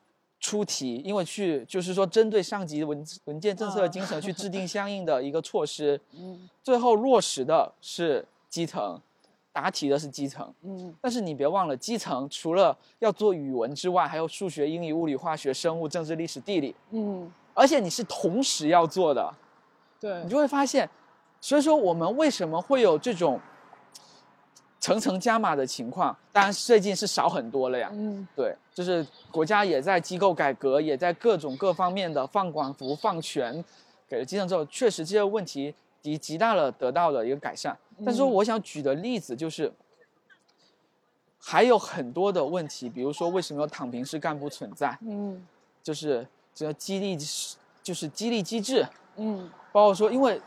[0.41, 6.49] 出题，因为去就是说针对上级文文件政策的精神去制定相应的一个措施， 嗯。
[6.63, 9.01] 最后落实的是基层，
[9.53, 10.53] 答题的是基层。
[10.63, 10.93] 嗯。
[11.01, 19.33] 但是你别忘了，基层除了要做语文之外，还有数学、英语、物理、化学、生物、政治、历史、地理，嗯，而且你是同时要做的，
[20.01, 20.25] 对。
[20.25, 20.89] 你，就会发现，
[21.41, 23.39] 所以说我们为什么会有这种
[24.83, 26.15] 层层加码的情况？
[26.33, 27.89] 当然最近是少很多了呀。
[27.93, 33.65] 嗯对，就是国家也在机构改革，也在各种各方面的放管服、放权，
[34.09, 37.79] 给了基层之后，确实这些问题极极大的得到了一个改善。
[38.05, 39.73] 但是我想举的例子就是，
[41.39, 45.41] 还有很多的问题，比如说为什么有躺平式干部存在，嗯
[45.81, 47.17] 就是这个激励，
[47.85, 50.41] 就是激励机制，嗯，包括说，因为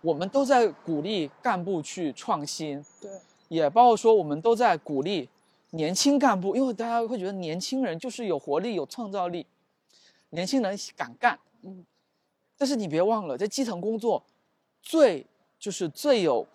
[0.00, 3.10] 我们都在鼓励干部去创新，对，
[3.52, 5.28] 也包括说我们都在鼓励
[5.72, 9.46] 年轻干部，因为大家会觉得年轻人就是有活力、有创造力，
[10.30, 11.38] 年轻人敢干。
[11.60, 11.84] 嗯，
[12.56, 14.22] 但是你别忘了，在基层工作，
[14.80, 15.26] 最
[15.58, 16.46] 就是最有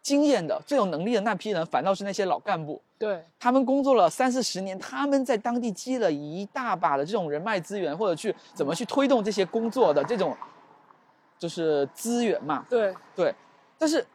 [0.00, 2.80] 经验的、最有能力的那批人，反倒是那些老干部。
[3.00, 10.36] 对，他们工作了三四十年，他们在当地积了一大把的这种人脉资源，或者去怎么去推动这些工作的这种，
[11.36, 12.64] 就是资源嘛。
[12.70, 13.34] 对，对，
[13.76, 14.06] 但是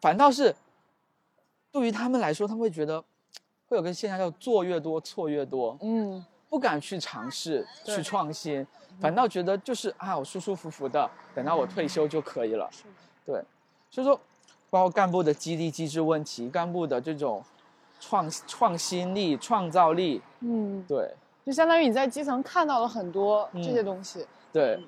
[0.00, 0.54] 反倒是
[1.72, 3.02] 对于他们来说，他们会觉得
[3.68, 8.66] 会有个现象叫做越多错越多，嗯不敢去尝试对去创新，
[9.00, 12.68] 反倒觉得就是啊，我舒舒服服的等到我退休就可以了。
[12.70, 12.84] 是，
[13.26, 13.42] 对，
[13.90, 14.18] 所以说，
[14.70, 17.42] 包括干部的激励机制问题，干部的这种
[18.00, 21.12] 创创新力、创造力，嗯，对
[21.44, 24.78] 就相当于你在基层看到了很多这嗯些东西，对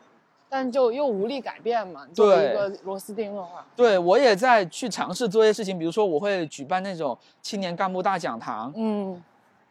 [0.49, 2.05] 但就又无力改变嘛。
[2.09, 9.23] 你作为一个螺丝钉的话，对，我也在去尝试做一些事情，比如说我会举办那种青年干部大讲堂，嗯。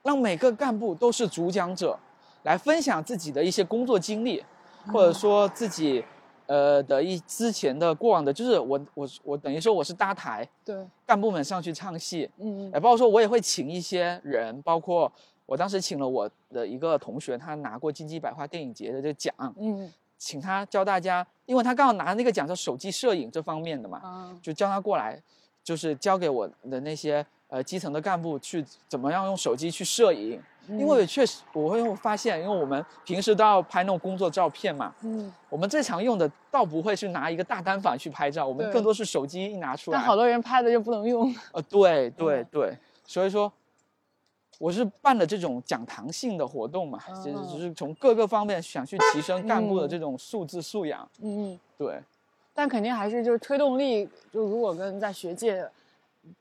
[0.04, 2.00] 让每个干部都是主讲者，
[2.44, 4.42] 来分享自己的一些工作经历，
[4.94, 6.02] 或者说自己
[6.46, 15.12] 呃的一之前的过往的，就是我我我等于说我是搭台，对，干部们上去唱戏，嗯也包括说我也会请一些人，包括
[15.46, 25.22] 我当时请了我的一个同学，他拿过金鸡百花电影节的这个奖，嗯请他教大家，因为他刚好拿那个奖是手机摄影这方面的嘛，啊就叫他过来，
[25.64, 30.42] 就是教给我的那些呃基层的干部去怎么样用手机去摄影。
[30.70, 39.98] 因为确实我会发现，因为我们平时都要拍那种工作照片嘛，嗯，我们最常用的倒不会是拿一个大单反去拍照，我们更多是手机一拿出来。
[39.98, 41.34] 但好多人拍的就不能用。
[41.54, 43.50] 呃，对对嗯对，所以说，
[44.60, 47.48] 我是办了这种讲堂性的活动嘛，其实哦。
[47.52, 49.90] 只是从各个方面想去提升干部的嗯。
[49.90, 51.08] 这种素质素养。
[51.22, 52.02] 嗯嗯，对，
[52.54, 55.70] 但肯定还是就是推动力，就如果跟在学界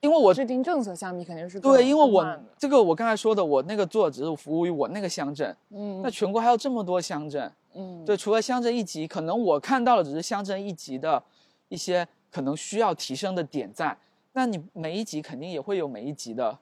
[0.00, 6.00] 因为我制定政策相比，肯定是对，因为我这个我刚才说的，我那个做只是服务于我那个乡镇，嗯。
[6.02, 8.04] 那全国还有这么多乡镇，嗯。
[8.04, 11.22] 对，除了乡镇一级，可能我看到的只是乡镇一级的
[11.68, 13.96] 一些可能需要提升的点在，
[14.32, 16.58] 那你每一级肯定也会有每一级的，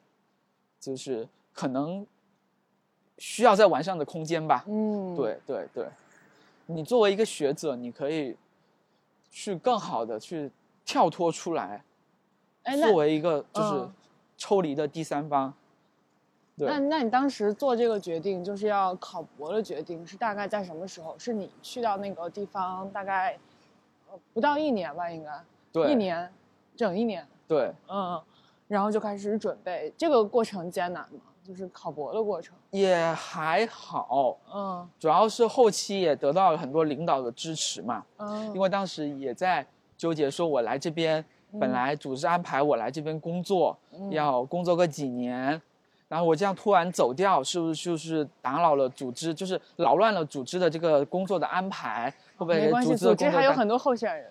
[0.79, 2.07] 就是可能
[3.17, 4.64] 需要再完善的空间吧。
[4.67, 5.88] 嗯对对对，
[6.67, 8.37] 你作为一个学者，你可以
[9.31, 10.51] 去更好的去
[10.85, 11.83] 跳脱出来，
[12.64, 13.95] 哎那作为一个就是嗯
[14.37, 15.55] 抽离的第三方。
[16.57, 21.19] 对那那你当时做这个决定，就是要考博的决定，是大概在什么时候？
[21.19, 23.37] 是你去到那个地方大概
[24.09, 25.31] 呃不到一年吧，应该
[25.73, 26.33] 对一年，
[26.77, 28.23] 整一年，对，嗯，
[28.69, 29.93] 然后就开始准备。
[29.99, 31.21] 这个过程艰难吗？
[31.46, 32.54] 就是考博的过程。
[32.70, 39.64] 也还好，嗯主要是后期也得到了很多领导的支持嘛，嗯因为当时也在
[39.96, 41.24] 纠结，说我来这边，
[41.61, 45.61] 本来组织安排我来这边工作，嗯要工作个几年，
[46.09, 52.12] 然后我这样突然走掉，是不是就是打扰了组织，就是扰乱了组织的这个工作的安排？
[52.37, 54.28] 会不会组织的工作大还有很多候选人。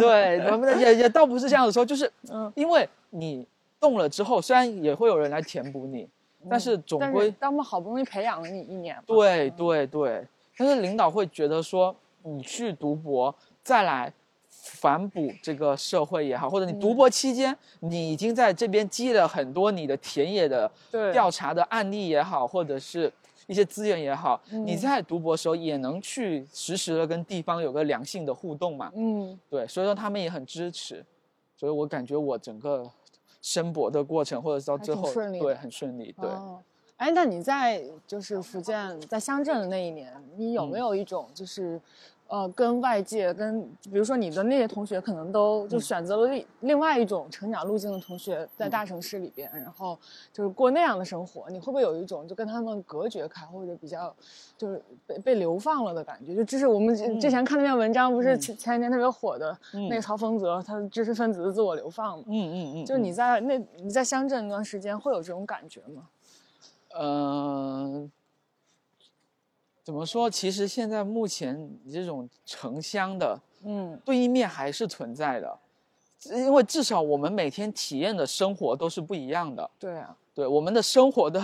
[0.00, 3.46] 对，咱们也也倒不是这样子说，就是 嗯因为你
[3.78, 6.08] 动了之后，虽然也会有人来填补你，
[6.50, 10.26] 但是总归是他们好不容易培养了你一年嘛，对对对，
[10.56, 14.12] 但是领导会觉得说，你去读博再来
[14.48, 20.70] 反哺这个社会也好，或者你读博期间，你已经在这边积了很多你的田野的
[21.12, 23.12] 调查的案例也好，或者是
[23.48, 24.76] 一些资源也好，你嗯。
[24.76, 28.92] 在读博的时候也能去实时的跟地方有个良性的互动嘛。
[28.94, 29.38] 嗯。
[29.50, 31.04] 对，所以说他们也很支持，
[31.56, 32.88] 所以我感觉我整个
[33.42, 36.30] 申博的过程，或者是到最后，顺利对，很顺利，对。
[36.30, 36.62] 哦，
[36.96, 41.80] 哎，那你在就是福建在乡镇的那一年，你有没嗯有一种就是，
[42.32, 49.98] 呃，跟外界跟比如说你的那些同学可能都就嗯选择了另另外一种成长路径的同学，在大城市里边，然后
[50.32, 54.16] 就是过那样的生活，你会不会有一种就跟他们隔绝开，或者比较
[54.56, 56.34] 就是被被流放了的感觉？
[56.34, 62.24] 就这是我们之之前看那篇文章，不是嗯前前几天特别火的嗯那个曹丰泽，他的知识分子的自我流放嘛？
[62.28, 66.08] 嗯嗯嗯，就你在那你在乡镇那段时间会有这种感觉吗？
[66.98, 68.10] 嗯，
[69.84, 70.30] 怎么说？
[70.30, 75.58] 其实现在目前你这种城乡的嗯对立面还是存在的，
[76.30, 79.68] 因为至少我们每天体验的生活都是不一样的。
[79.78, 81.40] 对啊，对我们的生活的，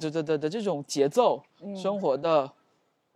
[0.00, 2.50] 的的的的这种节奏，嗯生活的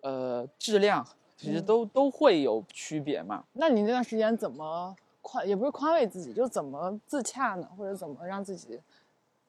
[0.02, 3.44] 呃质量，其实嗯都、都会有区别嘛。
[3.52, 7.68] 那你那段时间怎么宽，也不是宽慰自己，就怎么自洽呢？
[7.76, 8.80] 或者怎么让自己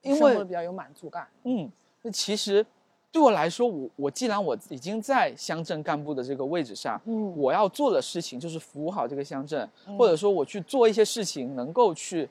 [0.02, 1.28] 因生活得为比较有满足感？
[1.44, 1.72] 嗯，
[2.04, 2.66] 那其实
[3.12, 12.30] 对我来说，我我既然我已经在乡镇干部的这个位置上，嗯我要做的事情就是服务好这个乡镇，嗯或者说我去做一些事情，能够去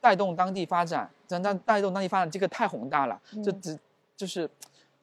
[0.00, 1.10] 带动当地发展。
[1.26, 3.78] 但但带动当地发展，这个太宏大了，就嗯只
[4.16, 4.48] 就是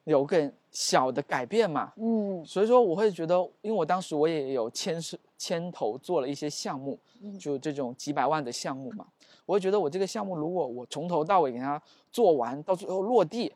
[0.05, 1.91] 有个小的改变嘛。
[1.97, 9.05] 嗯所以说，我会觉得，因为我当时我也有牵涉牵头做了一些项目，嗯就这种几百万的项目嘛，
[9.45, 13.53] 我会觉得我这个项目如果我从头到尾给它做完，到最后落地，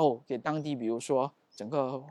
[0.00, 2.02] 哦，给当地比如说整个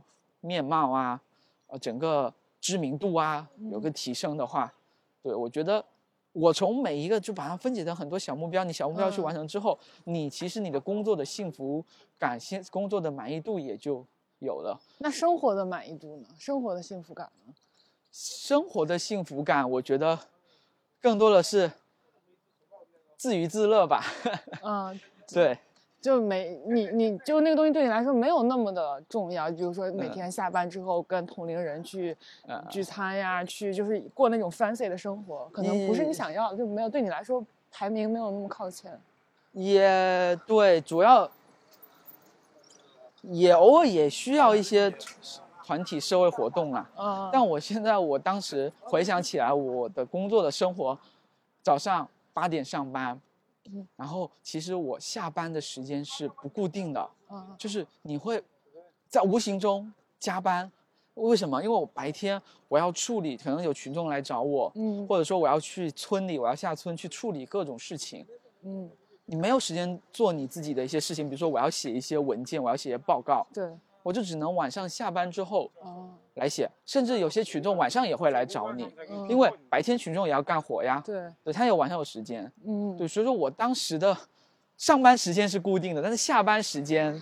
[0.42, 1.22] 面貌啊，
[1.68, 4.74] 呃，整个知名度啊有个提升的话，
[5.24, 5.84] 对我觉得。
[6.32, 11.84] 我从每一个就把它分解成很多小目标，你小目标去完成之后，你其实你的工作的幸福
[12.20, 14.06] 感、现工作的满意度也就
[14.38, 14.80] 有了。
[15.00, 16.28] 那生活的满意度呢？
[16.38, 17.54] 生活的幸福感呢？
[18.12, 20.18] 生活的幸福感，我觉得
[21.02, 21.72] 更多的是
[23.18, 24.04] 自娱自乐吧。
[24.62, 24.98] 嗯，
[25.34, 25.58] 对，
[26.02, 32.16] 就没你你就那个东西对你来说没有那么的重要，比如说每嗯天下班之后跟同龄人去
[32.48, 39.00] 嗯聚餐呀，去就是过那种 fancy 的生活，可能不是你你想要的，就没有对你来说排名没有那么靠前。
[39.52, 41.30] 也对，主要
[43.24, 44.94] 也偶尔也需要一些
[45.66, 46.90] 团体社会活动啊。
[46.96, 50.98] 嗯，但我现在我当时回想起来，我的工作的生活，
[51.62, 53.20] 早上八点上班，
[53.96, 57.56] 然后其实我下班的时间是不固定的，嗯。
[57.58, 58.42] 就是你会
[59.08, 60.72] 在无形中加班。
[61.16, 61.62] 为什么？
[61.62, 65.06] 因为我白天我要处理，可能有群众来找我，嗯。
[65.06, 68.26] 或者说我要去村里，我要下村去处理各种事情，
[68.62, 68.90] 嗯，
[69.26, 73.70] 你没有时间做你自己的一些事情，比如说我要写一些文件，我要写一些报告，对，
[74.04, 79.28] 我就只能晚上下班之后哦，来写，甚至有些群众晚上也会来找你，嗯。
[79.30, 82.96] 因为白天群众也要干活呀，对，对他有晚上有时间，嗯。
[82.98, 84.18] 对，所以说我当时的
[84.78, 87.22] 上班时间是固定的，但是下班时间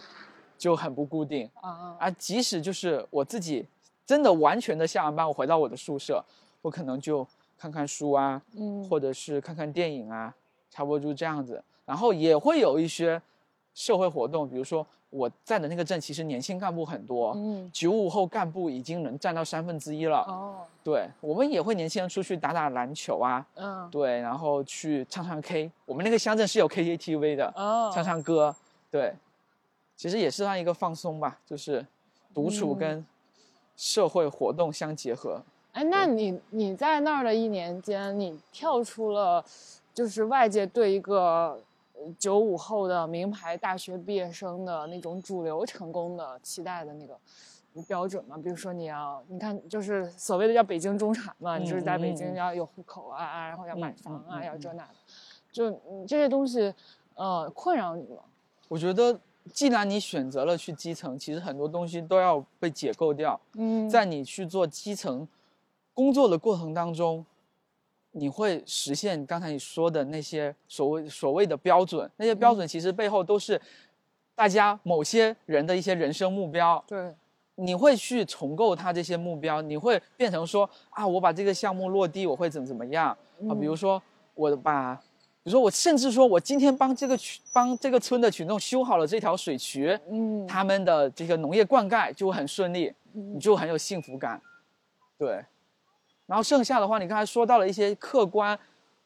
[0.58, 2.12] 就很不固定啊啊。
[2.12, 3.68] 即使就是我自己
[4.06, 6.24] 真的完全的下完班，我回到我的宿舍，
[6.62, 8.88] 我可能就看看书啊，嗯。
[8.88, 10.34] 或者是看看电影啊，
[10.70, 11.64] 差不多就这样子。
[11.86, 13.22] 然后也会有一些
[13.74, 20.20] 社会活动，比如说我在的那个镇其实年轻干部很多，嗯九五后干部已经能占到三分之一了。
[20.28, 25.70] 哦对我们也会年轻人出去打打篮球啊，嗯对，然后去唱唱 K。
[25.86, 28.56] 我们那个乡镇是有 KTV 的，哦唱唱歌，
[28.90, 29.14] 对，
[29.98, 31.86] 其实也是让一个放松吧，就是
[32.34, 33.06] 独处嗯跟
[33.76, 35.42] 社会活动相结合。
[35.74, 39.44] 哎，那你你在那儿的一年间，你跳出了
[39.94, 41.60] 就是外界对一个
[42.18, 47.18] 九五后的名牌大学毕业生的那种主流成功的期待的那个
[47.88, 48.38] 标准嘛？
[48.38, 54.90] 比如说你要，你看就是所谓的叫北京中产嘛，你就是在北京要有户口啊啊，然后要买嗯房啊，要这那的，
[55.52, 56.74] 就嗯这些东西，
[57.16, 58.24] 呃，困扰你吗？
[58.68, 59.20] 我觉得，
[59.54, 63.40] 既然你选择了去基层，其实很多东西都要被解构掉。
[63.54, 65.28] 嗯，在你去做基层
[65.94, 67.26] 工作的过程当中，
[68.18, 72.10] 你会实现刚才你说的那些所谓所谓的标准。
[72.18, 73.62] 那些标准其实背后都是
[74.34, 76.84] 大家某些人的一些人生目标。
[76.88, 77.14] 对，
[77.56, 83.16] 你会去重构他这些目标，你会变成说啊，我把这个项目落地，我会怎么怎么样
[83.48, 83.54] 啊？
[83.54, 84.02] 比如说
[84.34, 84.96] 我把，
[85.44, 94.42] 比如说我甚至说我今天帮这个群帮这个村的群众修好了这条水渠，嗯，他们的这个农业灌溉就会很顺利，你就很有幸福感，
[95.18, 95.46] 对。
[96.28, 98.58] 然后剩下的话，你刚才说到了一些客观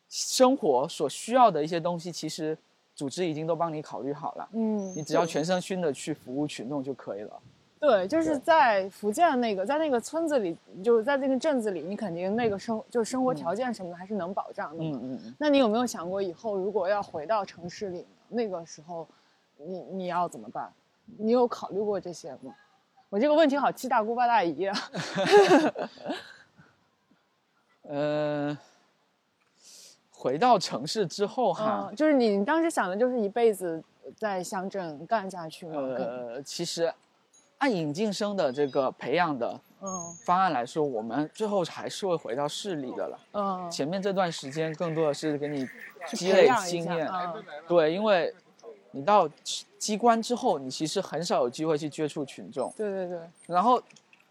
[0.10, 2.58] 生活所需要的一些东西，其实
[2.94, 7.40] 组织已经都帮你考虑好了，嗯，你只要全身心的去服务群众就可以了。
[7.80, 14.84] 对，就是在福建那个，在那个村子里，就是在那个镇子里，你肯定那个生就是生活条件什么的还是能保障的。
[14.84, 15.36] 嗯嗯嗯。
[15.40, 18.06] 那你有没有想过，以后如果要回到城市里？
[18.30, 19.08] 那个时候
[19.58, 20.72] 你，你要怎么办？
[21.18, 22.56] 你有考虑过这些吗？
[23.10, 24.78] 我这个问题好七大姑八大姨啊。
[27.84, 28.58] 呃，
[30.12, 33.84] 回到城市之后哈，嗯，就是你当时想的就是一辈子
[34.16, 35.80] 在乡镇干下去吗？
[35.80, 36.94] 呃，其实
[37.58, 43.20] 按引进生的这个培养的嗯方案来说，我们最后还是会回到市里的了。
[43.34, 45.68] 嗯，前面这段时间更多的是给你
[46.14, 48.34] 积累经验，嗯对，因为
[48.92, 49.28] 你到
[49.78, 52.72] 机关之后，你其实很少有机会去接触群众。
[52.78, 53.82] 对对对，然后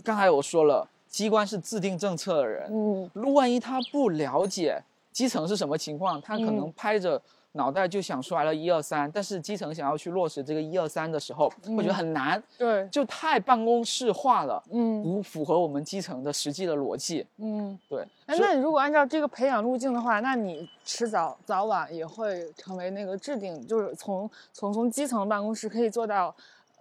[0.05, 3.11] 刚才我说了，机关是制定政策的人，嗯。
[3.13, 4.81] 如万一他不了解
[5.13, 6.73] 基层是什么情况，他可能嗯。
[6.77, 7.21] 拍着
[7.53, 15.03] 脑袋就想出来了一二三，但是基层想要去落实这个一二三的时候，会觉得很难，对，就太办公室化了，嗯。
[15.03, 17.27] 不符合我们基层的实际的逻辑。
[17.39, 17.77] 嗯。
[17.89, 26.33] 对，哎，那你如果按照这个培养路径的话，那你迟早早晚也会成为那个制定，就是从从从基层办公室可以做到，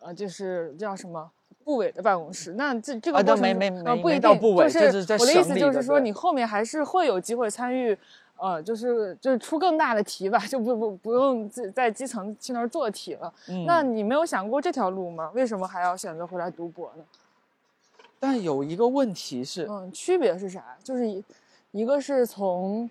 [0.01, 1.27] 呃，就是叫什么
[1.69, 2.53] 部委的办公室。
[2.53, 7.95] 那这这个啊过程对没没没呃不一定，没到部委就这是我的意思就是说，你后面还是会有机会参与。
[8.41, 13.33] 呃，就是就是出更大的题吧，就不不不用在在基层去那儿做题了。
[13.49, 15.29] 嗯那你没有想过这条路吗？
[15.33, 17.03] 为什么还要选择回来读博呢？
[18.17, 20.77] 但有一个问题是，嗯，区别是啥？
[20.81, 21.21] 就是一
[21.71, 22.89] 一个是从，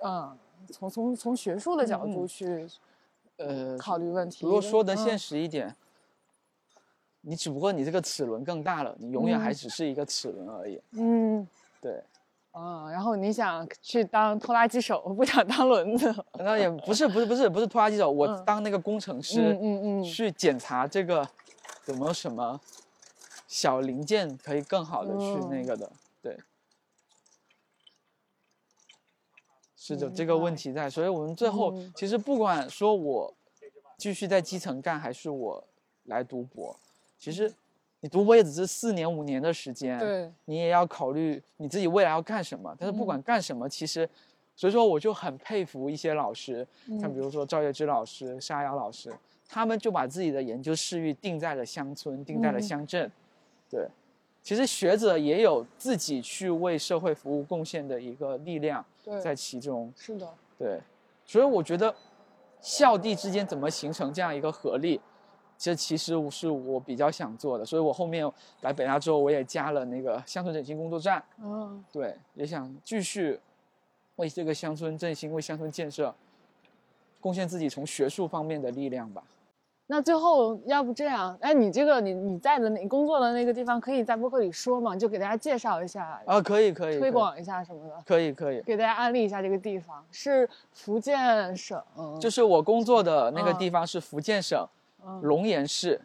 [0.00, 0.30] 嗯，
[0.70, 2.68] 从从从学术的角度去
[3.38, 4.46] 呃，考虑问题。
[4.46, 5.74] 如果说的现嗯实一点，
[7.22, 9.54] 你只不过你这个齿轮更大了，你永远还嗯。
[9.54, 10.80] 只是一个齿轮而已。
[10.92, 11.46] 嗯。
[11.80, 12.02] 对，
[12.52, 16.14] 啊，然后你想去当拖拉机手，不想当轮子。
[16.38, 18.44] 那也不是不是不是不是拖拉机手，我嗯。
[18.44, 20.04] 当那个工程师，嗯嗯嗯。
[20.04, 21.26] 去检查这个
[21.86, 22.60] 有没有什么
[23.46, 25.92] 小零件可以更好的去那嗯个的，
[26.22, 26.38] 对，
[29.76, 31.92] 是的，这个问题在，所以我们最后、嗯。
[31.96, 33.34] 其实不管说我
[33.96, 35.64] 继续在基层干，还是我
[36.04, 36.78] 来读博，
[37.20, 37.52] 其实
[38.00, 42.74] 你读博也只是四年五年的时间，对，你也要考虑你自己未来要干什么。
[42.78, 44.08] 但是不嗯管干什么，其实，
[44.56, 46.66] 所以说我就很佩服一些老师，
[46.98, 49.12] 像比嗯如说赵月之老师、沙瑶老师，
[49.46, 53.10] 他们就把自己的研究视域定在了乡村，定在了嗯乡镇。
[53.68, 53.86] 对，
[54.42, 58.82] 其实学者也有自己去为社会服务贡献的一个力量，
[59.22, 59.92] 在其中。
[59.94, 60.26] 是的，
[60.58, 60.80] 对，
[61.26, 61.94] 所以我觉得
[62.62, 64.98] 校地之间怎么形成这样一个合力，
[65.62, 68.26] 这其实是我比较想做的，所以我后面
[68.62, 71.22] 来北大之后，我也加了那个乡村振兴工作站。
[71.38, 73.38] 嗯，对，也想继续
[74.16, 76.14] 为这个乡村振兴、为乡村建设
[77.20, 79.22] 贡献自己从学术方面的力量吧。
[79.86, 84.96] 那最后要不这样，哎，你这个你你在的你工作的那个地方，可以在播客里说吗？
[84.96, 91.78] 就给大家介绍一下啊，可以可以，推广一下什么的，可以可以，给大家安利一下这个地方是福建省，
[92.18, 94.66] 就是我工作的那个地方是福建省
[95.22, 96.00] 龙岩市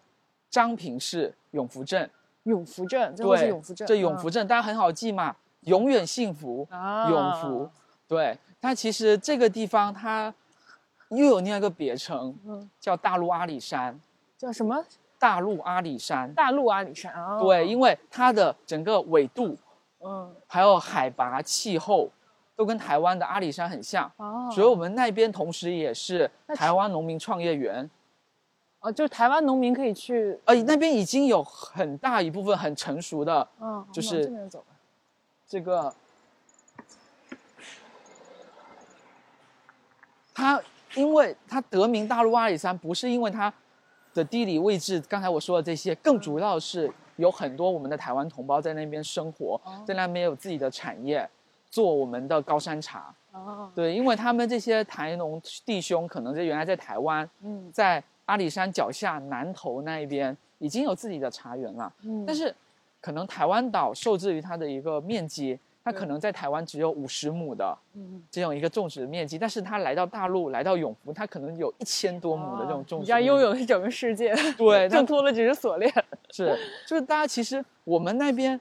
[0.51, 2.09] 漳平市永福镇。
[2.43, 6.67] 永福镇，对，永福镇，这永福镇大家很好记嘛，永远幸福，
[7.09, 7.69] 永福，
[8.07, 10.33] 对它其实这个地方它。
[11.09, 13.97] 又有另外一个别称，嗯，叫大陆阿里山，
[14.39, 14.83] 叫什么？
[15.19, 17.39] 大陆阿里山，大陆阿里山啊。
[17.39, 19.55] 对，因为它的整个纬度，
[19.99, 22.09] 嗯，还有海拔、气候，
[22.55, 24.11] 都跟台湾的阿里山很像。
[24.17, 27.87] 哦，所以我们那边同时也是台湾农民创业园。
[28.85, 30.39] 哦，就是台湾农民可以去。
[30.45, 34.49] 呃，那边已经有很大一部分很成熟的，嗯，就是
[35.47, 35.93] 这个，
[40.33, 40.61] 它。
[40.95, 43.53] 因为它得名大陆阿里山，不是因为它
[44.13, 51.29] 的地理位置，刚才我说的这些，更主要是有很多我们的台湾同胞在那边生活，在那边有自己的产业，
[51.69, 53.13] 做我们的高山茶。
[53.33, 62.53] 哦，对，因为他们这些台农弟兄，可能在原来在台湾，嗯，在阿里山脚下南头那一边已经有自己的茶园了，嗯，但是
[63.01, 65.59] 可能台湾岛受制于它的一个面积。
[65.87, 67.77] 它可能在台湾只有五十亩的
[68.31, 73.11] 这样一个种植面积，但是它来到大陆，来到永福，它可能有一千多亩的这种种植。
[73.11, 75.93] 要拥有整个世界，对， 挣脱了只是锁链。
[76.33, 76.57] 是，
[76.87, 78.59] 就是大家其实我们那边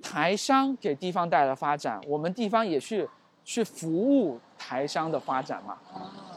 [0.00, 3.08] 台商给地方带来发展，我们地方也去
[3.44, 5.76] 去服务台商的发展嘛。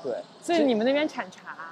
[0.02, 1.69] 对，所以你们那边产茶，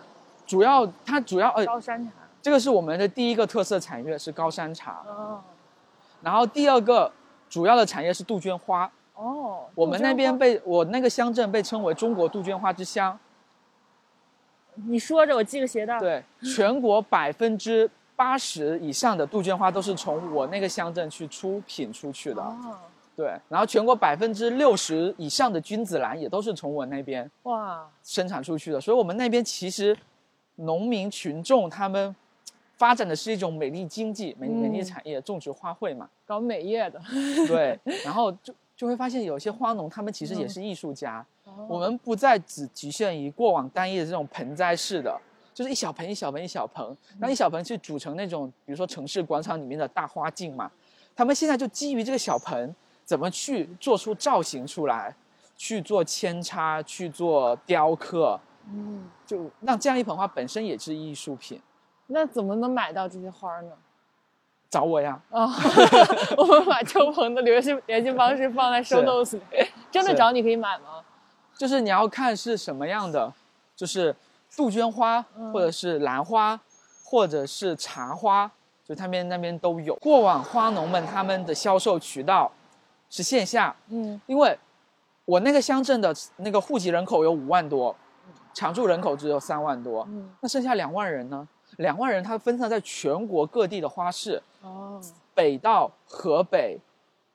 [0.47, 5.03] 主要它主要呃高山茶，这个是我们的第一个特色产业是高山茶。
[5.05, 5.41] 哦，
[6.23, 7.11] 然后第二个。
[7.49, 13.17] 主要的产业是杜鹃花哦，我们那边被我那个乡镇被称为中国杜鹃花之乡。
[14.75, 15.97] 你说着，我系个鞋带。
[15.97, 16.21] 对，
[16.53, 22.41] 全国百分之八十以上的杜鹃花都是从我那个乡镇去出品出去的。
[22.41, 22.75] 哦，
[23.15, 28.81] 对，然后全国百分之六十以上的君子兰也都是从我那边哇生产出去的。
[28.81, 29.97] 所以，我们那边其实
[30.57, 32.15] 农民群众他们。
[32.77, 37.01] 发展的是一种美丽经济、美美丽产业，种植花卉嘛，搞美业的。
[37.47, 41.25] 对， 然后就就会发现有些花农，他们其实也是艺术家。
[41.67, 45.19] 我们不再只局限于过往单一的这种盆栽式的，
[45.55, 50.69] 就是一小盆一小盆一小盆，那一小盆去组成那种，比如说城市广场里面的大花镜嘛。
[51.15, 55.15] 他们现在就基于这个小盆，怎么去做出造型出来，
[55.57, 58.39] 去做扦插，去做雕刻，
[58.71, 61.61] 嗯，就那这样一盆花本身也是艺术品。
[62.07, 63.71] 那怎么能买到这些花呢？
[64.69, 65.17] 找我呀！
[65.29, 65.47] 啊，
[66.37, 69.41] 我们把秋鹏的联系联系方式放在 show notes 里。
[69.89, 71.03] 真的找你可以买吗？
[71.55, 73.33] 就是你要看是什么样的，
[73.75, 74.13] 就是
[74.55, 75.21] 杜鹃花，
[75.53, 76.59] 或者是兰花，
[77.03, 78.51] 或者是茶花，
[78.83, 79.95] 就他们那边都有。
[79.95, 82.51] 过往花农们他们的销售渠道
[83.09, 84.57] 是线下，嗯，因为
[85.23, 87.95] 我那个乡镇的那个户籍人口有五万多，
[88.57, 91.47] 常住人口只有三万多，嗯，那剩下两万人呢？
[91.75, 94.99] 两万人，他分散在全国各地的花市，哦，
[95.35, 96.79] 北到河北、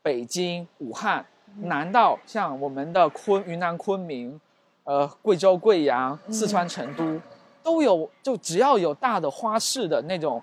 [0.03, 1.25] 北京、武汉，
[1.61, 4.41] 南到像我们的昆云南昆明，
[4.83, 7.21] 呃，贵州贵阳、四川成都，
[7.63, 8.11] 都有。
[8.21, 10.43] 就只要有大的花市的那种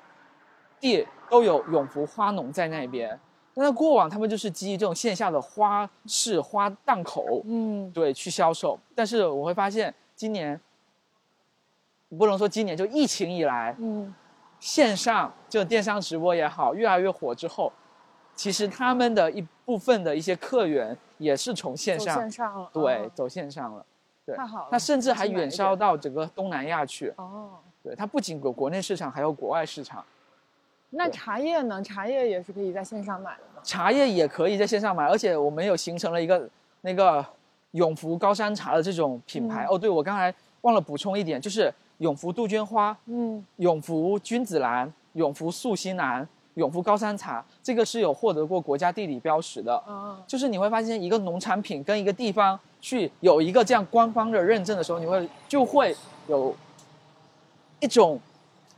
[0.80, 3.20] 地，都有永福花农在那边。
[3.56, 8.80] 那过往他们就是基于这种线下的花市、花档口，嗯，对，去销售。
[8.96, 10.58] 但是我会发现今年。
[12.18, 14.14] 不能说今年就疫情以来，嗯，
[14.60, 17.72] 线上就电商直播也好，越来越火之后，
[18.36, 23.86] 其实他们的一部分的一些客源也是从线上，线上了，对，走线上了，
[24.26, 27.52] 对，太好了，它甚至还远销到整个东南亚去，哦，
[27.84, 30.04] 对，它不仅有国内市场，还有国外市场。
[30.90, 31.80] 那茶叶呢？
[31.84, 33.62] 茶叶也是可以在线上买的吗？
[33.64, 36.50] 茶叶也可以在线上买，而且我们有形成了一个
[36.82, 37.24] 那个
[37.74, 39.68] 永福高山茶的这种品牌。
[39.70, 41.72] 哦，对，我刚才忘了补充一点，就是。
[42.00, 49.82] 永福杜鹃花，嗯，永福君子兰，永福素心兰，永福高山茶，这个是有获得过国家地理标识的。
[49.88, 55.96] 嗯，就是你会发现一个农产品跟一个地方去有一个这样官方的认证的时候，你会就会
[56.28, 56.56] 有
[57.82, 58.18] 一种，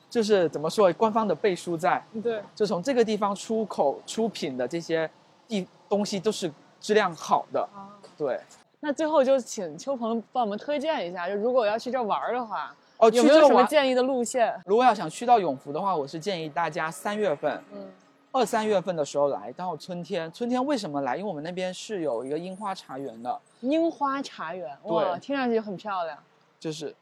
[0.09, 2.03] 就是怎么说，官方的背书在。
[2.23, 5.09] 对，就从这个地方出口出品的这些
[5.47, 7.61] 地东西都是质量好的。
[7.73, 8.39] 啊，对。
[8.79, 12.75] 那最后就请秋鹏帮我们推荐一下，就如果要去这玩的话。
[13.01, 14.53] 哦，有没有什么建议的路线？
[14.63, 17.91] 如果要想去到永福的话，我是建议大家三月份，嗯，
[18.31, 20.31] 二三月份的时候来，到春天。
[20.31, 21.17] 春天为什么来？
[21.17, 26.15] 因为我们那边是有一个樱花茶园的，樱花茶园，哇，听上去就很漂亮。
[26.59, 26.95] 就是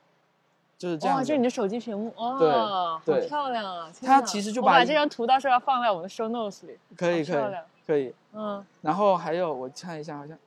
[0.78, 1.22] 就是这，样哇。
[1.22, 3.91] 这是你的手机屏幕，哇，对好漂亮啊！
[3.93, 6.80] 天它其实就把这张图到时候要放在我们的 show notes 里。
[6.95, 7.54] 可以可以
[7.86, 8.16] 可以。
[8.32, 10.38] 嗯，然后还有我看一下，好像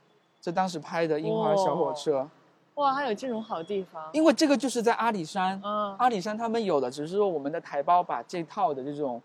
[0.41, 2.27] 这当时拍的樱花小火车，
[2.75, 4.03] 哇，还有这种好地方。
[4.13, 9.21] 因为这个就是在阿里山，嗯，阿里山他们有的，只是说我们的台胞把这套的这种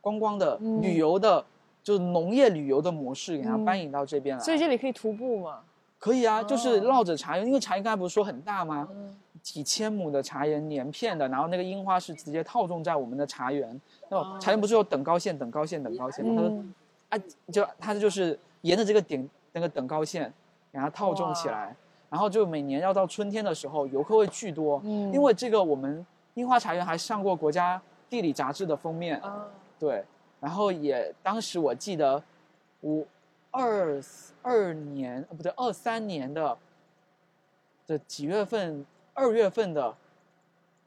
[0.00, 1.44] 观光的、嗯旅游的，
[1.82, 4.42] 就是农业旅游的模式给它嗯搬引到这边来。
[4.42, 5.60] 所以这里可以徒步吗？
[5.98, 8.88] 可以啊，就是哦绕着茶园，因为茶园刚才不是说很大吗？
[8.90, 13.80] 嗯，几千亩的茶园连片的，然后那个樱花是直接套种在我们的茶园。
[14.08, 16.64] 那种茶园不是有等高线、等高线、等高线吗？
[17.08, 17.18] 啊，
[17.52, 20.32] 就它就是沿着这个顶那个等高线
[20.72, 21.74] 给它套种起来，
[22.10, 26.04] 然后就每年要到春天的时候，游客会巨多，嗯因为这个我们
[26.34, 29.46] 樱花茶园还上过国家地理杂志的封面，啊，
[29.78, 30.04] 对，
[30.40, 32.22] 然后也当时我记得
[32.80, 33.04] 我
[33.50, 34.00] 二
[34.42, 36.56] 二年呃不对二三年的
[37.86, 38.84] 的几月份
[39.14, 39.94] 二月份的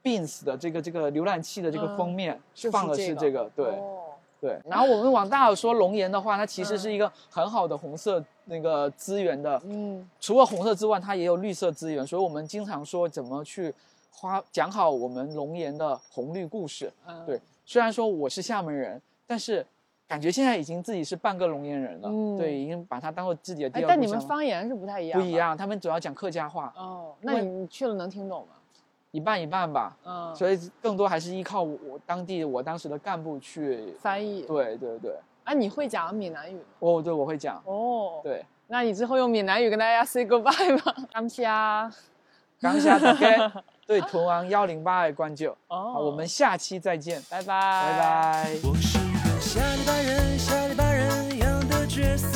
[0.02, 3.66] Beans 的这个这个浏览器的这个嗯封面、就是放的这个是这个，对。
[3.66, 3.98] 哦
[4.42, 13.72] 对，然后我们往大了说，龙岩的话，它其实嗯是一个很好的红色那个资源的，嗯除了红色之外，它也有绿色资源，所以我们经常说怎么去
[14.10, 16.92] 花讲好我们龙岩的红绿故事。
[17.06, 19.64] 嗯，对，虽然说我是厦门人，但是
[20.08, 25.32] 感觉现在已经自己是半个龙岩人了，嗯对，已经把它当做自己的第二，故哎但你们方言是不太一样，不一。
[25.32, 28.54] 样，他们主要讲客家话，哦，那你你去了能听懂吗？
[29.12, 33.92] 一半一半吧，嗯，所以更多还是依靠我我当地我当时的干部去。
[34.00, 34.40] 翻译。
[34.42, 35.14] 对对对，
[35.44, 36.62] 啊，你会讲闽南语吗？
[36.80, 38.44] 哦，对，我会讲，哦，对。
[38.68, 40.94] 那你之后用闽南语跟大家 say goodbye 吧。
[41.12, 41.92] 感谢啊。
[42.60, 43.50] 刚下大概
[43.86, 47.98] 对屯王幺零八的关注，哦好，我们下期再见，拜拜，拜。
[47.98, 48.50] 拜。
[48.62, 52.31] 我是个下里巴人，下里巴人样的角色。